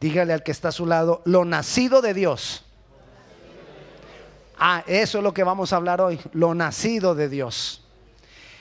Dígale 0.00 0.32
al 0.32 0.42
que 0.42 0.52
está 0.52 0.68
a 0.68 0.72
su 0.72 0.86
lado, 0.86 1.22
lo 1.24 1.44
nacido 1.44 2.02
de 2.02 2.14
Dios. 2.14 2.64
Ah, 4.58 4.82
eso 4.86 5.18
es 5.18 5.24
lo 5.24 5.34
que 5.34 5.44
vamos 5.44 5.72
a 5.72 5.76
hablar 5.76 6.00
hoy, 6.00 6.20
lo 6.32 6.54
nacido 6.54 7.14
de 7.14 7.28
Dios. 7.28 7.82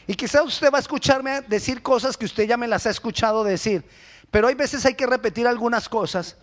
Y 0.07 0.15
quizá 0.15 0.43
usted 0.43 0.71
va 0.71 0.77
a 0.77 0.81
escucharme 0.81 1.41
decir 1.41 1.81
cosas 1.81 2.15
que 2.17 2.25
usted 2.25 2.43
ya 2.43 2.57
me 2.57 2.67
las 2.67 2.85
ha 2.85 2.89
escuchado 2.89 3.43
decir, 3.43 3.83
pero 4.29 4.47
hay 4.47 4.55
veces 4.55 4.85
hay 4.85 4.93
que 4.93 5.07
repetir 5.07 5.47
algunas 5.47 5.89
cosas 5.89 6.35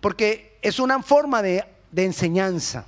porque 0.00 0.58
es 0.62 0.78
una 0.78 1.02
forma 1.02 1.42
de, 1.42 1.64
de 1.90 2.04
enseñanza. 2.04 2.84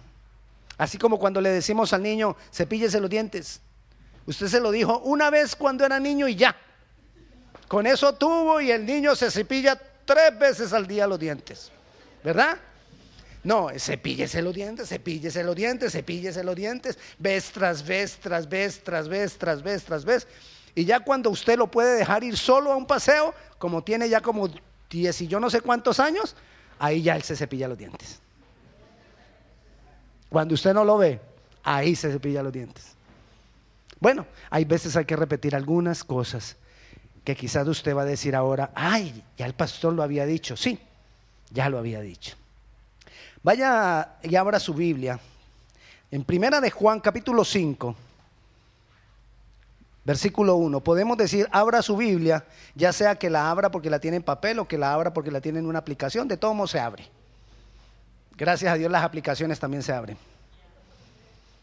Así 0.77 0.99
como 0.99 1.19
cuando 1.19 1.41
le 1.41 1.51
decimos 1.51 1.93
al 1.93 2.03
niño, 2.03 2.37
cepíllese 2.53 3.01
los 3.01 3.11
dientes. 3.11 3.61
Usted 4.27 4.49
se 4.49 4.61
lo 4.61 4.71
dijo 4.71 4.99
una 4.99 5.31
vez 5.31 5.57
cuando 5.57 5.85
era 5.85 5.99
niño 5.99 6.29
y 6.29 6.37
ya. 6.37 6.57
Con 7.69 7.87
eso 7.87 8.15
tuvo 8.15 8.61
y 8.61 8.71
el 8.71 8.85
niño 8.85 9.15
se 9.15 9.31
cepilla 9.31 9.81
tres 10.11 10.37
veces 10.37 10.73
al 10.73 10.89
día 10.89 11.07
los 11.07 11.21
dientes. 11.21 11.71
¿Verdad? 12.25 12.59
No, 13.45 13.69
cepíllese 13.79 14.43
los 14.43 14.53
dientes, 14.53 14.89
cepíllese 14.89 15.45
los 15.45 15.55
dientes, 15.55 15.93
cepíllese 15.93 16.43
los 16.43 16.57
dientes, 16.57 16.99
vez 17.17 17.53
tras 17.53 17.87
vez, 17.87 18.19
tras 18.19 18.49
vez, 18.49 18.83
tras 18.83 19.09
vez, 19.09 19.39
tras 19.39 19.63
vez, 19.63 19.85
tras 19.85 20.05
vez. 20.05 20.27
Y 20.75 20.85
ya 20.85 20.99
cuando 20.99 21.31
usted 21.31 21.57
lo 21.57 21.71
puede 21.71 21.97
dejar 21.97 22.25
ir 22.25 22.37
solo 22.37 22.73
a 22.73 22.77
un 22.77 22.87
paseo, 22.87 23.33
como 23.57 23.85
tiene 23.85 24.09
ya 24.09 24.21
como 24.21 24.51
10 24.91 25.21
y 25.21 25.29
yo 25.29 25.39
no 25.39 25.49
sé 25.49 25.61
cuántos 25.61 26.01
años, 26.01 26.35
ahí 26.81 27.03
ya 27.03 27.15
él 27.15 27.23
se 27.23 27.37
cepilla 27.37 27.69
los 27.69 27.79
dientes. 27.79 28.19
Cuando 30.29 30.55
usted 30.55 30.75
no 30.75 30.85
lo 30.85 30.99
ve, 30.99 31.21
ahí 31.63 31.95
se 31.95 32.11
cepilla 32.11 32.43
los 32.43 32.53
dientes. 32.53 32.95
Bueno, 34.01 34.27
hay 34.51 34.65
veces 34.65 34.97
hay 34.97 35.05
que 35.05 35.15
repetir 35.15 35.55
algunas 35.55 36.03
cosas 36.03 36.57
que 37.25 37.37
quizás 37.37 37.67
usted 37.69 37.95
va 37.95 38.03
a 38.03 38.07
decir 38.07 38.35
ahora, 38.35 38.71
ay, 38.75 39.23
ya 39.37 39.47
el 39.47 39.55
pastor 39.55 39.93
lo 39.93 40.03
había 40.03 40.27
dicho. 40.27 40.57
Sí, 40.57 40.79
ya 41.51 41.69
lo 41.69 41.79
había 41.79 42.01
dicho. 42.01 42.37
Vaya 43.43 44.17
y 44.23 44.37
abra 44.37 44.61
su 44.61 44.75
Biblia. 44.75 45.19
En 46.11 46.25
Primera 46.25 46.61
de 46.61 46.71
Juan, 46.71 47.01
capítulo 47.01 47.45
5, 47.45 47.95
versículo 50.05 50.57
1. 50.57 50.81
Podemos 50.81 51.17
decir, 51.17 51.49
abra 51.53 51.83
su 51.83 51.97
Biblia, 51.97 52.45
ya 52.75 52.93
sea 52.93 53.15
que 53.15 53.31
la 53.31 53.51
abra 53.51 53.71
porque 53.71 53.91
la 53.91 54.01
tiene 54.01 54.17
en 54.17 54.23
papel 54.23 54.59
o 54.59 54.67
que 54.67 54.77
la 54.77 54.93
abra 54.93 55.13
porque 55.13 55.31
la 55.31 55.41
tiene 55.41 55.61
en 55.61 55.67
una 55.67 55.79
aplicación, 55.79 56.27
de 56.27 56.37
todo 56.37 56.53
modo 56.55 56.67
se 56.67 56.81
abre. 56.81 57.05
Gracias 58.37 58.73
a 58.73 58.77
Dios 58.77 58.91
las 58.91 59.05
aplicaciones 59.05 59.61
también 59.61 59.83
se 59.83 59.93
abren. 59.93 60.17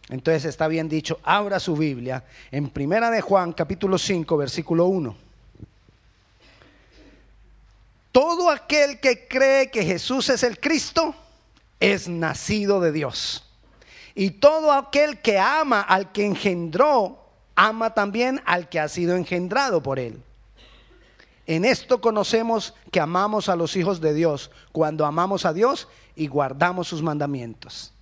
Entonces 0.09 0.45
está 0.45 0.67
bien 0.67 0.87
dicho, 0.87 1.19
abra 1.23 1.59
su 1.59 1.75
Biblia 1.75 2.23
en 2.51 2.69
Primera 2.69 3.11
de 3.11 3.19
Juan, 3.19 3.51
capítulo 3.51 3.97
5, 3.97 4.37
versículo 4.37 4.85
1. 4.85 5.26
Todo 8.17 8.49
aquel 8.49 8.99
que 8.99 9.27
cree 9.27 9.69
que 9.69 9.83
Jesús 9.83 10.27
es 10.29 10.41
el 10.41 10.59
Cristo 10.59 11.13
es 11.79 12.09
nacido 12.09 12.79
de 12.79 12.91
Dios. 12.91 13.43
Y 14.15 14.31
todo 14.31 14.71
aquel 14.71 15.21
que 15.21 15.37
ama 15.37 15.81
al 15.81 16.11
que 16.11 16.25
engendró, 16.25 17.23
ama 17.53 17.93
también 17.93 18.41
al 18.47 18.69
que 18.69 18.79
ha 18.79 18.87
sido 18.87 19.15
engendrado 19.15 19.83
por 19.83 19.99
él. 19.99 20.19
En 21.45 21.63
esto 21.63 22.01
conocemos 22.01 22.73
que 22.91 22.99
amamos 22.99 23.49
a 23.49 23.55
los 23.55 23.75
hijos 23.75 24.01
de 24.01 24.15
Dios, 24.15 24.49
cuando 24.71 25.05
amamos 25.05 25.45
a 25.45 25.53
Dios 25.53 25.87
y 26.15 26.25
guardamos 26.25 26.87
sus 26.87 27.03
mandamientos. 27.03 27.93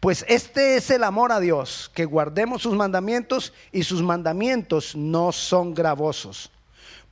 Pues 0.00 0.24
este 0.26 0.74
es 0.74 0.90
el 0.90 1.04
amor 1.04 1.30
a 1.30 1.38
Dios, 1.38 1.92
que 1.94 2.06
guardemos 2.06 2.62
sus 2.62 2.74
mandamientos 2.74 3.52
y 3.70 3.84
sus 3.84 4.02
mandamientos 4.02 4.96
no 4.96 5.30
son 5.30 5.74
gravosos. 5.74 6.50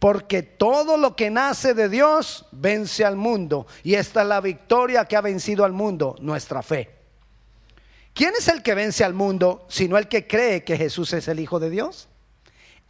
Porque 0.02 0.42
todo 0.42 0.96
lo 0.96 1.14
que 1.14 1.30
nace 1.30 1.74
de 1.74 1.88
Dios 1.88 2.44
vence 2.50 3.04
al 3.04 3.14
mundo. 3.14 3.68
Y 3.84 3.94
esta 3.94 4.22
es 4.22 4.26
la 4.26 4.40
victoria 4.40 5.04
que 5.04 5.14
ha 5.14 5.20
vencido 5.20 5.64
al 5.64 5.70
mundo, 5.70 6.16
nuestra 6.20 6.60
fe. 6.60 6.90
¿Quién 8.12 8.32
es 8.36 8.48
el 8.48 8.64
que 8.64 8.74
vence 8.74 9.04
al 9.04 9.14
mundo 9.14 9.64
sino 9.68 9.96
el 9.96 10.08
que 10.08 10.26
cree 10.26 10.64
que 10.64 10.76
Jesús 10.76 11.12
es 11.12 11.28
el 11.28 11.38
Hijo 11.38 11.60
de 11.60 11.70
Dios? 11.70 12.08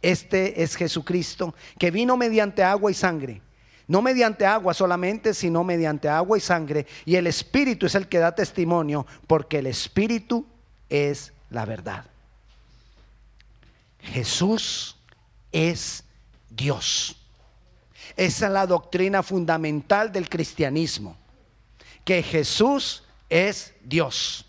Este 0.01 0.63
es 0.63 0.75
Jesucristo, 0.75 1.53
que 1.77 1.91
vino 1.91 2.17
mediante 2.17 2.63
agua 2.63 2.89
y 2.89 2.95
sangre. 2.95 3.43
No 3.85 4.01
mediante 4.01 4.47
agua 4.47 4.73
solamente, 4.73 5.35
sino 5.35 5.63
mediante 5.63 6.09
agua 6.09 6.39
y 6.39 6.41
sangre. 6.41 6.87
Y 7.05 7.15
el 7.15 7.27
Espíritu 7.27 7.85
es 7.85 7.93
el 7.93 8.07
que 8.07 8.17
da 8.17 8.33
testimonio, 8.33 9.05
porque 9.27 9.59
el 9.59 9.67
Espíritu 9.67 10.47
es 10.89 11.31
la 11.51 11.65
verdad. 11.65 12.05
Jesús 13.99 14.97
es 15.51 16.03
Dios. 16.55 17.15
Esa 18.15 18.45
es 18.47 18.51
la 18.51 18.67
doctrina 18.67 19.23
fundamental 19.23 20.11
del 20.11 20.29
cristianismo, 20.29 21.17
que 22.03 22.21
Jesús 22.21 23.03
es 23.29 23.73
Dios. 23.83 24.45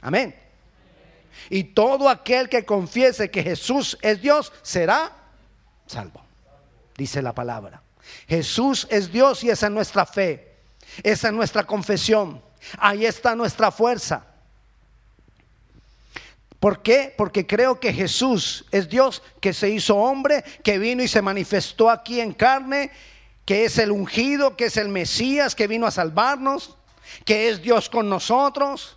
Amén. 0.00 0.34
Y 1.50 1.64
todo 1.64 2.08
aquel 2.08 2.48
que 2.48 2.64
confiese 2.64 3.30
que 3.30 3.42
Jesús 3.42 3.98
es 4.02 4.20
Dios 4.20 4.52
será 4.62 5.12
salvo, 5.86 6.24
dice 6.96 7.22
la 7.22 7.34
palabra. 7.34 7.82
Jesús 8.26 8.86
es 8.90 9.12
Dios 9.12 9.44
y 9.44 9.50
esa 9.50 9.66
es 9.66 9.72
nuestra 9.72 10.06
fe, 10.06 10.56
esa 11.02 11.28
es 11.28 11.34
nuestra 11.34 11.64
confesión, 11.64 12.42
ahí 12.78 13.06
está 13.06 13.34
nuestra 13.34 13.70
fuerza. 13.70 14.33
¿Por 16.64 16.80
qué? 16.80 17.12
Porque 17.14 17.46
creo 17.46 17.78
que 17.78 17.92
Jesús 17.92 18.64
es 18.70 18.88
Dios 18.88 19.22
que 19.42 19.52
se 19.52 19.68
hizo 19.68 19.96
hombre, 19.96 20.42
que 20.62 20.78
vino 20.78 21.02
y 21.02 21.08
se 21.08 21.20
manifestó 21.20 21.90
aquí 21.90 22.22
en 22.22 22.32
carne, 22.32 22.90
que 23.44 23.66
es 23.66 23.76
el 23.76 23.90
ungido, 23.90 24.56
que 24.56 24.64
es 24.64 24.78
el 24.78 24.88
Mesías, 24.88 25.54
que 25.54 25.66
vino 25.66 25.86
a 25.86 25.90
salvarnos, 25.90 26.78
que 27.26 27.50
es 27.50 27.60
Dios 27.60 27.90
con 27.90 28.08
nosotros, 28.08 28.96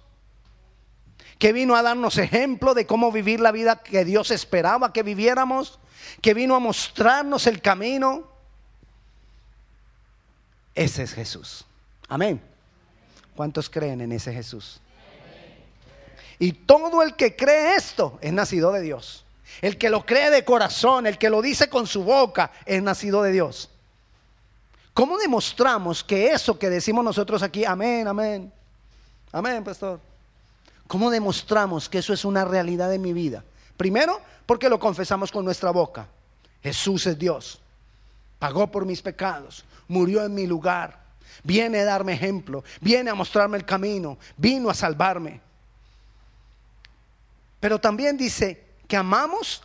que 1.39 1.51
vino 1.51 1.75
a 1.75 1.81
darnos 1.81 2.17
ejemplo 2.17 2.73
de 2.73 2.87
cómo 2.87 3.11
vivir 3.11 3.41
la 3.41 3.51
vida 3.51 3.83
que 3.83 4.05
Dios 4.05 4.31
esperaba 4.31 4.93
que 4.93 5.03
viviéramos, 5.03 5.77
que 6.21 6.33
vino 6.33 6.55
a 6.55 6.59
mostrarnos 6.59 7.47
el 7.47 7.61
camino. 7.61 8.31
Ese 10.73 11.03
es 11.03 11.13
Jesús. 11.13 11.65
Amén. 12.07 12.41
¿Cuántos 13.35 13.69
creen 13.69 13.99
en 13.99 14.13
ese 14.13 14.31
Jesús? 14.31 14.79
Y 16.39 16.51
todo 16.51 17.01
el 17.01 17.15
que 17.15 17.35
cree 17.35 17.75
esto 17.75 18.17
es 18.21 18.31
nacido 18.31 18.71
de 18.71 18.81
Dios. 18.81 19.25
El 19.61 19.77
que 19.77 19.89
lo 19.89 20.05
cree 20.05 20.29
de 20.29 20.45
corazón, 20.45 21.07
el 21.07 21.17
que 21.17 21.29
lo 21.29 21.41
dice 21.41 21.69
con 21.69 21.87
su 21.87 22.03
boca, 22.03 22.51
es 22.65 22.81
nacido 22.83 23.23
de 23.23 23.31
Dios. 23.31 23.69
¿Cómo 24.93 25.17
demostramos 25.17 26.03
que 26.03 26.31
eso 26.31 26.57
que 26.57 26.69
decimos 26.69 27.03
nosotros 27.03 27.43
aquí, 27.43 27.65
amén, 27.65 28.07
amén, 28.07 28.51
amén, 29.31 29.63
pastor? 29.63 29.99
¿Cómo 30.87 31.09
demostramos 31.09 31.89
que 31.89 31.99
eso 31.99 32.13
es 32.13 32.25
una 32.25 32.45
realidad 32.45 32.89
de 32.89 32.99
mi 32.99 33.13
vida? 33.13 33.43
Primero, 33.75 34.19
porque 34.45 34.69
lo 34.69 34.79
confesamos 34.79 35.31
con 35.31 35.45
nuestra 35.45 35.71
boca. 35.71 36.07
Jesús 36.63 37.05
es 37.05 37.17
Dios. 37.17 37.59
Pagó 38.39 38.67
por 38.67 38.85
mis 38.85 39.01
pecados, 39.01 39.65
murió 39.87 40.23
en 40.23 40.33
mi 40.33 40.47
lugar, 40.47 40.99
viene 41.43 41.79
a 41.79 41.85
darme 41.85 42.13
ejemplo, 42.13 42.63
viene 42.81 43.09
a 43.09 43.15
mostrarme 43.15 43.57
el 43.57 43.65
camino, 43.65 44.17
vino 44.37 44.69
a 44.69 44.73
salvarme. 44.73 45.41
Pero 47.59 47.79
también 47.79 48.17
dice 48.17 48.63
que 48.87 48.97
amamos 48.97 49.63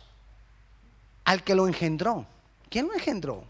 al 1.23 1.43
que 1.43 1.55
lo 1.55 1.67
engendró. 1.67 2.25
¿Quién 2.69 2.87
lo 2.87 2.93
engendró? 2.93 3.43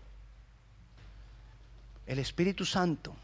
El 2.05 2.19
Espíritu 2.19 2.65
Santo. 2.65 3.15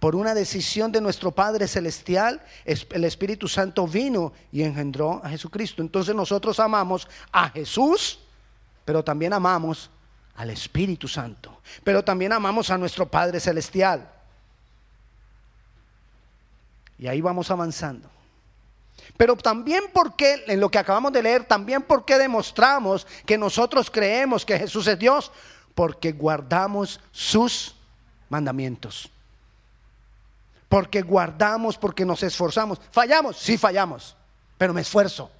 Por 0.00 0.16
una 0.16 0.34
decisión 0.34 0.90
de 0.90 1.00
nuestro 1.00 1.30
Padre 1.30 1.68
Celestial, 1.68 2.42
el 2.64 3.04
Espíritu 3.04 3.46
Santo 3.46 3.86
vino 3.86 4.32
y 4.50 4.62
engendró 4.62 5.20
a 5.22 5.28
Jesucristo. 5.28 5.80
Entonces 5.80 6.14
nosotros 6.14 6.58
amamos 6.58 7.06
a 7.30 7.50
Jesús, 7.50 8.18
pero 8.84 9.04
también 9.04 9.32
amamos 9.32 9.90
al 10.34 10.50
Espíritu 10.50 11.06
Santo. 11.06 11.60
Pero 11.84 12.02
también 12.02 12.32
amamos 12.32 12.70
a 12.70 12.78
nuestro 12.78 13.08
Padre 13.08 13.38
Celestial. 13.38 14.10
Y 16.98 17.06
ahí 17.06 17.20
vamos 17.20 17.50
avanzando. 17.50 18.08
Pero 19.16 19.36
también 19.36 19.84
porque, 19.92 20.44
en 20.46 20.60
lo 20.60 20.70
que 20.70 20.78
acabamos 20.78 21.12
de 21.12 21.22
leer, 21.22 21.44
también 21.44 21.82
porque 21.82 22.18
demostramos 22.18 23.06
que 23.26 23.38
nosotros 23.38 23.90
creemos 23.90 24.44
que 24.44 24.58
Jesús 24.58 24.86
es 24.86 24.98
Dios, 24.98 25.32
porque 25.74 26.12
guardamos 26.12 27.00
sus 27.10 27.74
mandamientos. 28.28 29.10
Porque 30.68 31.02
guardamos, 31.02 31.76
porque 31.76 32.04
nos 32.04 32.22
esforzamos. 32.22 32.80
¿Fallamos? 32.90 33.36
Sí 33.36 33.58
fallamos, 33.58 34.16
pero 34.56 34.72
me 34.72 34.80
esfuerzo, 34.80 35.30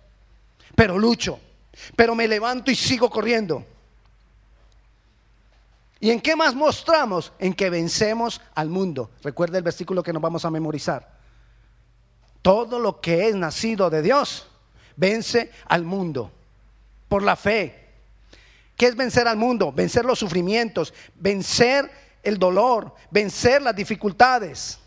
pero 0.74 0.98
lucho, 0.98 1.40
pero 1.96 2.14
me 2.14 2.28
levanto 2.28 2.70
y 2.70 2.74
sigo 2.74 3.08
corriendo. 3.08 3.64
¿Y 6.00 6.10
en 6.10 6.20
qué 6.20 6.34
más 6.34 6.54
mostramos? 6.54 7.32
En 7.38 7.54
que 7.54 7.70
vencemos 7.70 8.40
al 8.56 8.68
mundo. 8.68 9.10
Recuerda 9.22 9.56
el 9.58 9.64
versículo 9.64 10.02
que 10.02 10.12
nos 10.12 10.20
vamos 10.20 10.44
a 10.44 10.50
memorizar. 10.50 11.21
Todo 12.42 12.80
lo 12.80 13.00
que 13.00 13.28
es 13.28 13.36
nacido 13.36 13.88
de 13.88 14.02
Dios 14.02 14.48
vence 14.96 15.50
al 15.66 15.84
mundo 15.84 16.30
por 17.08 17.22
la 17.22 17.36
fe. 17.36 17.88
¿Qué 18.76 18.86
es 18.86 18.96
vencer 18.96 19.28
al 19.28 19.36
mundo? 19.36 19.70
Vencer 19.70 20.04
los 20.04 20.18
sufrimientos, 20.18 20.92
vencer 21.14 21.88
el 22.22 22.38
dolor, 22.38 22.94
vencer 23.10 23.62
las 23.62 23.76
dificultades, 23.76 24.78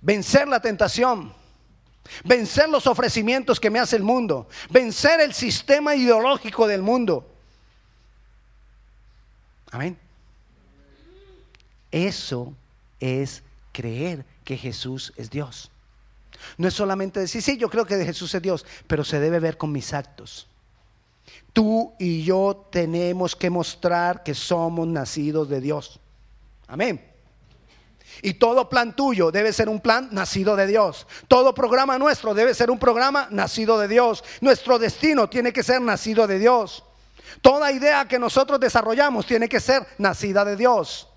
vencer 0.00 0.48
la 0.48 0.60
tentación, 0.60 1.32
vencer 2.24 2.68
los 2.68 2.88
ofrecimientos 2.88 3.60
que 3.60 3.70
me 3.70 3.78
hace 3.78 3.96
el 3.96 4.02
mundo, 4.02 4.48
vencer 4.68 5.20
el 5.20 5.32
sistema 5.32 5.94
ideológico 5.94 6.66
del 6.66 6.82
mundo. 6.82 7.26
Amén. 9.70 9.96
Eso 11.92 12.52
es 12.98 13.42
creer 13.80 14.26
que 14.44 14.58
Jesús 14.58 15.14
es 15.16 15.30
Dios. 15.30 15.70
No 16.58 16.68
es 16.68 16.74
solamente 16.74 17.18
decir, 17.18 17.40
sí, 17.40 17.56
yo 17.56 17.70
creo 17.70 17.86
que 17.86 18.04
Jesús 18.04 18.34
es 18.34 18.42
Dios, 18.42 18.66
pero 18.86 19.04
se 19.04 19.18
debe 19.18 19.40
ver 19.40 19.56
con 19.56 19.72
mis 19.72 19.94
actos. 19.94 20.46
Tú 21.54 21.94
y 21.98 22.22
yo 22.22 22.68
tenemos 22.70 23.34
que 23.34 23.48
mostrar 23.48 24.22
que 24.22 24.34
somos 24.34 24.86
nacidos 24.86 25.48
de 25.48 25.62
Dios. 25.62 25.98
Amén. 26.68 27.02
Y 28.20 28.34
todo 28.34 28.68
plan 28.68 28.94
tuyo 28.94 29.30
debe 29.30 29.50
ser 29.50 29.70
un 29.70 29.80
plan 29.80 30.10
nacido 30.12 30.56
de 30.56 30.66
Dios. 30.66 31.06
Todo 31.26 31.54
programa 31.54 31.98
nuestro 31.98 32.34
debe 32.34 32.52
ser 32.52 32.70
un 32.70 32.78
programa 32.78 33.28
nacido 33.30 33.78
de 33.78 33.88
Dios. 33.88 34.22
Nuestro 34.42 34.78
destino 34.78 35.30
tiene 35.30 35.54
que 35.54 35.62
ser 35.62 35.80
nacido 35.80 36.26
de 36.26 36.38
Dios. 36.38 36.84
Toda 37.40 37.72
idea 37.72 38.06
que 38.06 38.18
nosotros 38.18 38.60
desarrollamos 38.60 39.24
tiene 39.24 39.48
que 39.48 39.60
ser 39.60 39.86
nacida 39.96 40.44
de 40.44 40.56
Dios. 40.56 41.09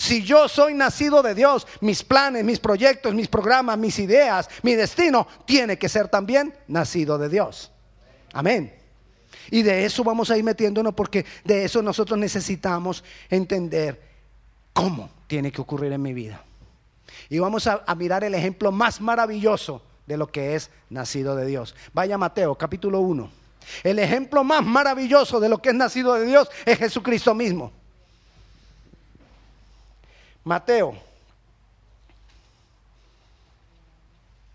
Si 0.00 0.22
yo 0.22 0.48
soy 0.48 0.72
nacido 0.72 1.22
de 1.22 1.34
Dios, 1.34 1.66
mis 1.82 2.02
planes, 2.02 2.42
mis 2.42 2.58
proyectos, 2.58 3.14
mis 3.14 3.28
programas, 3.28 3.76
mis 3.76 3.98
ideas, 3.98 4.48
mi 4.62 4.74
destino, 4.74 5.26
tiene 5.44 5.78
que 5.78 5.90
ser 5.90 6.08
también 6.08 6.54
nacido 6.68 7.18
de 7.18 7.28
Dios. 7.28 7.70
Amén. 8.32 8.74
Y 9.50 9.60
de 9.60 9.84
eso 9.84 10.02
vamos 10.02 10.30
a 10.30 10.38
ir 10.38 10.42
metiéndonos 10.42 10.94
porque 10.94 11.26
de 11.44 11.66
eso 11.66 11.82
nosotros 11.82 12.18
necesitamos 12.18 13.04
entender 13.28 14.00
cómo 14.72 15.10
tiene 15.26 15.52
que 15.52 15.60
ocurrir 15.60 15.92
en 15.92 16.00
mi 16.00 16.14
vida. 16.14 16.42
Y 17.28 17.38
vamos 17.38 17.66
a, 17.66 17.84
mirar 17.94 18.24
el 18.24 18.34
ejemplo 18.34 18.72
más 18.72 19.02
maravilloso 19.02 19.82
de 20.06 20.16
lo 20.16 20.28
que 20.28 20.54
es 20.54 20.70
nacido 20.88 21.36
de 21.36 21.44
Dios. 21.44 21.74
Vaya 21.92 22.16
Mateo, 22.16 22.54
capítulo 22.54 23.00
1. 23.00 23.30
El 23.84 23.98
ejemplo 23.98 24.44
más 24.44 24.64
maravilloso 24.64 25.40
de 25.40 25.50
lo 25.50 25.60
que 25.60 25.68
es 25.68 25.74
nacido 25.74 26.14
de 26.14 26.24
Dios 26.24 26.48
es 26.64 26.78
Jesucristo 26.78 27.34
mismo. 27.34 27.79
Mateo, 30.44 30.96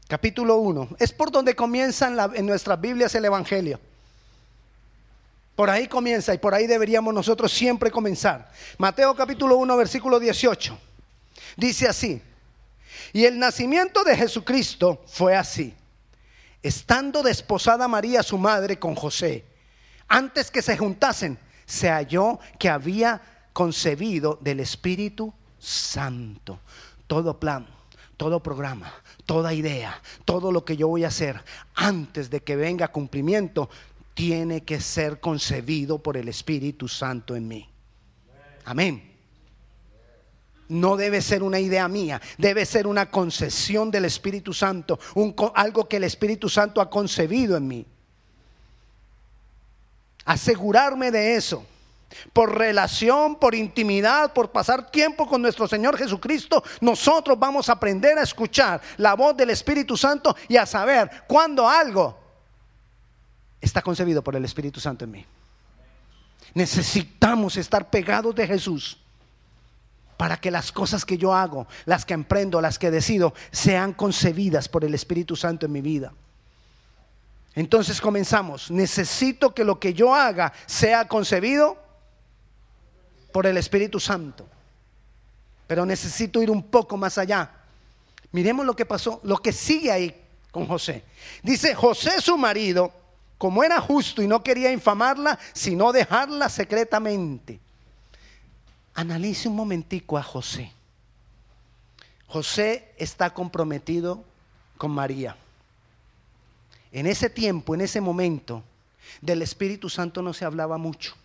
capítulo 0.08 0.58
1. 0.58 0.90
Es 1.00 1.12
por 1.12 1.32
donde 1.32 1.56
comienza 1.56 2.08
en, 2.08 2.36
en 2.36 2.46
nuestras 2.46 2.80
Biblias 2.82 3.14
el 3.16 3.26
Evangelio. 3.26 3.80
Por 5.56 5.70
ahí 5.70 5.88
comienza 5.88 6.34
y 6.34 6.38
por 6.38 6.54
ahí 6.54 6.68
deberíamos 6.68 7.14
nosotros 7.14 7.52
siempre 7.52 7.92
comenzar. 7.92 8.52
Mateo 8.78 9.16
capítulo 9.16 9.58
1, 9.58 9.78
versículo 9.78 10.20
18. 10.20 10.78
Dice 11.56 11.88
así, 11.88 12.22
y 13.14 13.26
el 13.26 13.40
nacimiento 13.40 14.04
de 14.04 14.18
Jesucristo 14.18 15.02
fue 15.08 15.36
así. 15.36 15.74
Estando 16.62 17.24
desposada 17.24 17.88
María, 17.88 18.24
su 18.24 18.38
madre, 18.38 18.80
con 18.80 18.96
José, 18.96 19.46
antes 20.08 20.52
que 20.52 20.62
se 20.62 20.76
juntasen, 20.76 21.38
se 21.66 21.90
halló 21.90 22.40
que 22.60 22.70
había 22.70 23.22
concebido 23.54 24.38
del 24.42 24.60
Espíritu 24.60 25.34
Santo. 25.66 26.60
Todo 27.08 27.40
plan, 27.40 27.66
todo 28.18 28.42
programa, 28.42 28.94
toda 29.26 29.54
idea, 29.54 30.00
todo 30.24 30.52
lo 30.52 30.64
que 30.64 30.78
yo 30.78 30.88
voy 30.88 31.04
a 31.04 31.10
hacer 31.10 31.42
antes 31.74 32.30
de 32.30 32.42
que 32.42 32.56
venga 32.56 32.88
cumplimiento, 32.90 33.70
tiene 34.14 34.64
que 34.64 34.80
ser 34.80 35.20
concebido 35.20 36.00
por 36.00 36.18
el 36.18 36.30
Espíritu 36.30 36.88
Santo 36.88 37.36
en 37.36 37.48
mí. 37.48 37.70
Amén. 38.64 39.12
No 40.68 40.98
debe 40.98 41.22
ser 41.22 41.44
una 41.44 41.60
idea 41.60 41.88
mía, 41.88 42.22
debe 42.38 42.66
ser 42.66 42.88
una 42.88 43.12
concesión 43.12 43.92
del 43.92 44.06
Espíritu 44.06 44.54
Santo, 44.54 45.00
algo 45.54 45.88
que 45.88 45.98
el 45.98 46.06
Espíritu 46.06 46.50
Santo 46.50 46.82
ha 46.82 46.90
concebido 46.90 47.58
en 47.58 47.68
mí. 47.68 47.86
Asegurarme 50.26 51.12
de 51.12 51.36
eso, 51.36 51.66
por 52.34 52.58
relación, 52.58 53.36
por 53.36 53.56
intimidad, 53.56 54.34
por 54.34 54.52
pasar 54.52 54.90
tiempo 54.92 55.28
con 55.28 55.42
nuestro 55.42 55.68
Señor 55.68 55.98
Jesucristo, 55.98 56.64
nosotros 56.82 57.38
vamos 57.38 57.70
a 57.70 57.74
aprender 57.74 58.18
a 58.18 58.24
escuchar 58.24 58.82
la 58.98 59.14
voz 59.14 59.36
del 59.38 59.50
Espíritu 59.50 59.98
Santo 59.98 60.36
y 60.48 60.58
a 60.58 60.66
saber 60.66 61.10
cuando 61.28 61.68
algo 61.68 62.18
está 63.62 63.82
concebido 63.82 64.24
por 64.24 64.36
el 64.36 64.46
Espíritu 64.46 64.80
Santo 64.80 65.06
en 65.06 65.12
mí. 65.12 65.26
Necesitamos 66.54 67.58
estar 67.58 67.90
pegados 67.90 68.34
de 68.36 68.48
Jesús 68.48 68.98
para 70.18 70.38
que 70.38 70.52
las 70.52 70.72
cosas 70.72 71.04
que 71.04 71.18
yo 71.18 71.34
hago, 71.34 71.68
las 71.86 72.06
que 72.06 72.14
emprendo, 72.14 72.62
las 72.62 72.80
que 72.80 72.92
decido, 72.92 73.34
sean 73.52 73.94
concebidas 73.94 74.70
por 74.70 74.86
el 74.86 74.94
Espíritu 74.94 75.36
Santo 75.36 75.66
en 75.66 75.72
mi 75.72 75.82
vida. 75.82 76.14
Entonces 77.56 78.02
comenzamos. 78.02 78.70
Necesito 78.70 79.54
que 79.54 79.64
lo 79.64 79.80
que 79.80 79.94
yo 79.94 80.14
haga 80.14 80.54
sea 80.66 81.08
concebido 81.08 81.78
por 83.36 83.46
el 83.48 83.58
Espíritu 83.58 84.00
Santo. 84.00 84.48
Pero 85.68 85.86
necesito 85.86 86.42
ir 86.42 86.50
un 86.50 86.64
poco 86.64 86.96
más 86.96 87.18
allá. 87.18 87.52
Miremos 88.32 88.66
lo 88.66 88.74
que 88.74 88.86
pasó, 88.86 89.20
lo 89.24 89.36
que 89.40 89.52
sigue 89.52 89.92
ahí 89.92 90.16
con 90.52 90.66
José. 90.66 91.04
Dice, 91.44 91.76
José 91.76 92.22
su 92.22 92.38
marido 92.38 92.94
como 93.38 93.62
era 93.62 93.82
justo 93.82 94.22
y 94.22 94.28
no 94.28 94.42
quería 94.42 94.72
infamarla, 94.72 95.38
sino 95.52 95.92
dejarla 95.92 96.48
secretamente. 96.48 97.60
Analice 98.94 99.50
un 99.50 99.58
momentico 99.58 100.18
a 100.18 100.24
José. 100.24 100.72
José 102.28 102.94
está 102.96 103.34
comprometido 103.34 104.24
con 104.78 104.92
María. 104.92 105.36
En 106.90 107.06
ese 107.06 107.30
tiempo, 107.30 107.76
en 107.76 107.82
ese 107.82 108.00
momento, 108.00 108.64
del 109.20 109.42
Espíritu 109.42 109.90
Santo 109.90 110.22
no 110.22 110.34
se 110.34 110.46
hablaba 110.46 110.78
mucho. 110.78 111.18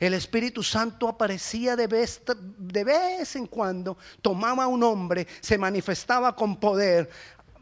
El 0.00 0.14
Espíritu 0.14 0.62
Santo 0.62 1.08
aparecía 1.08 1.76
de 1.76 1.86
vez, 1.86 2.20
de 2.58 2.84
vez, 2.84 3.36
en 3.36 3.46
cuando, 3.46 3.96
tomaba 4.20 4.66
un 4.66 4.82
hombre, 4.82 5.26
se 5.40 5.58
manifestaba 5.58 6.34
con 6.34 6.56
poder, 6.56 7.08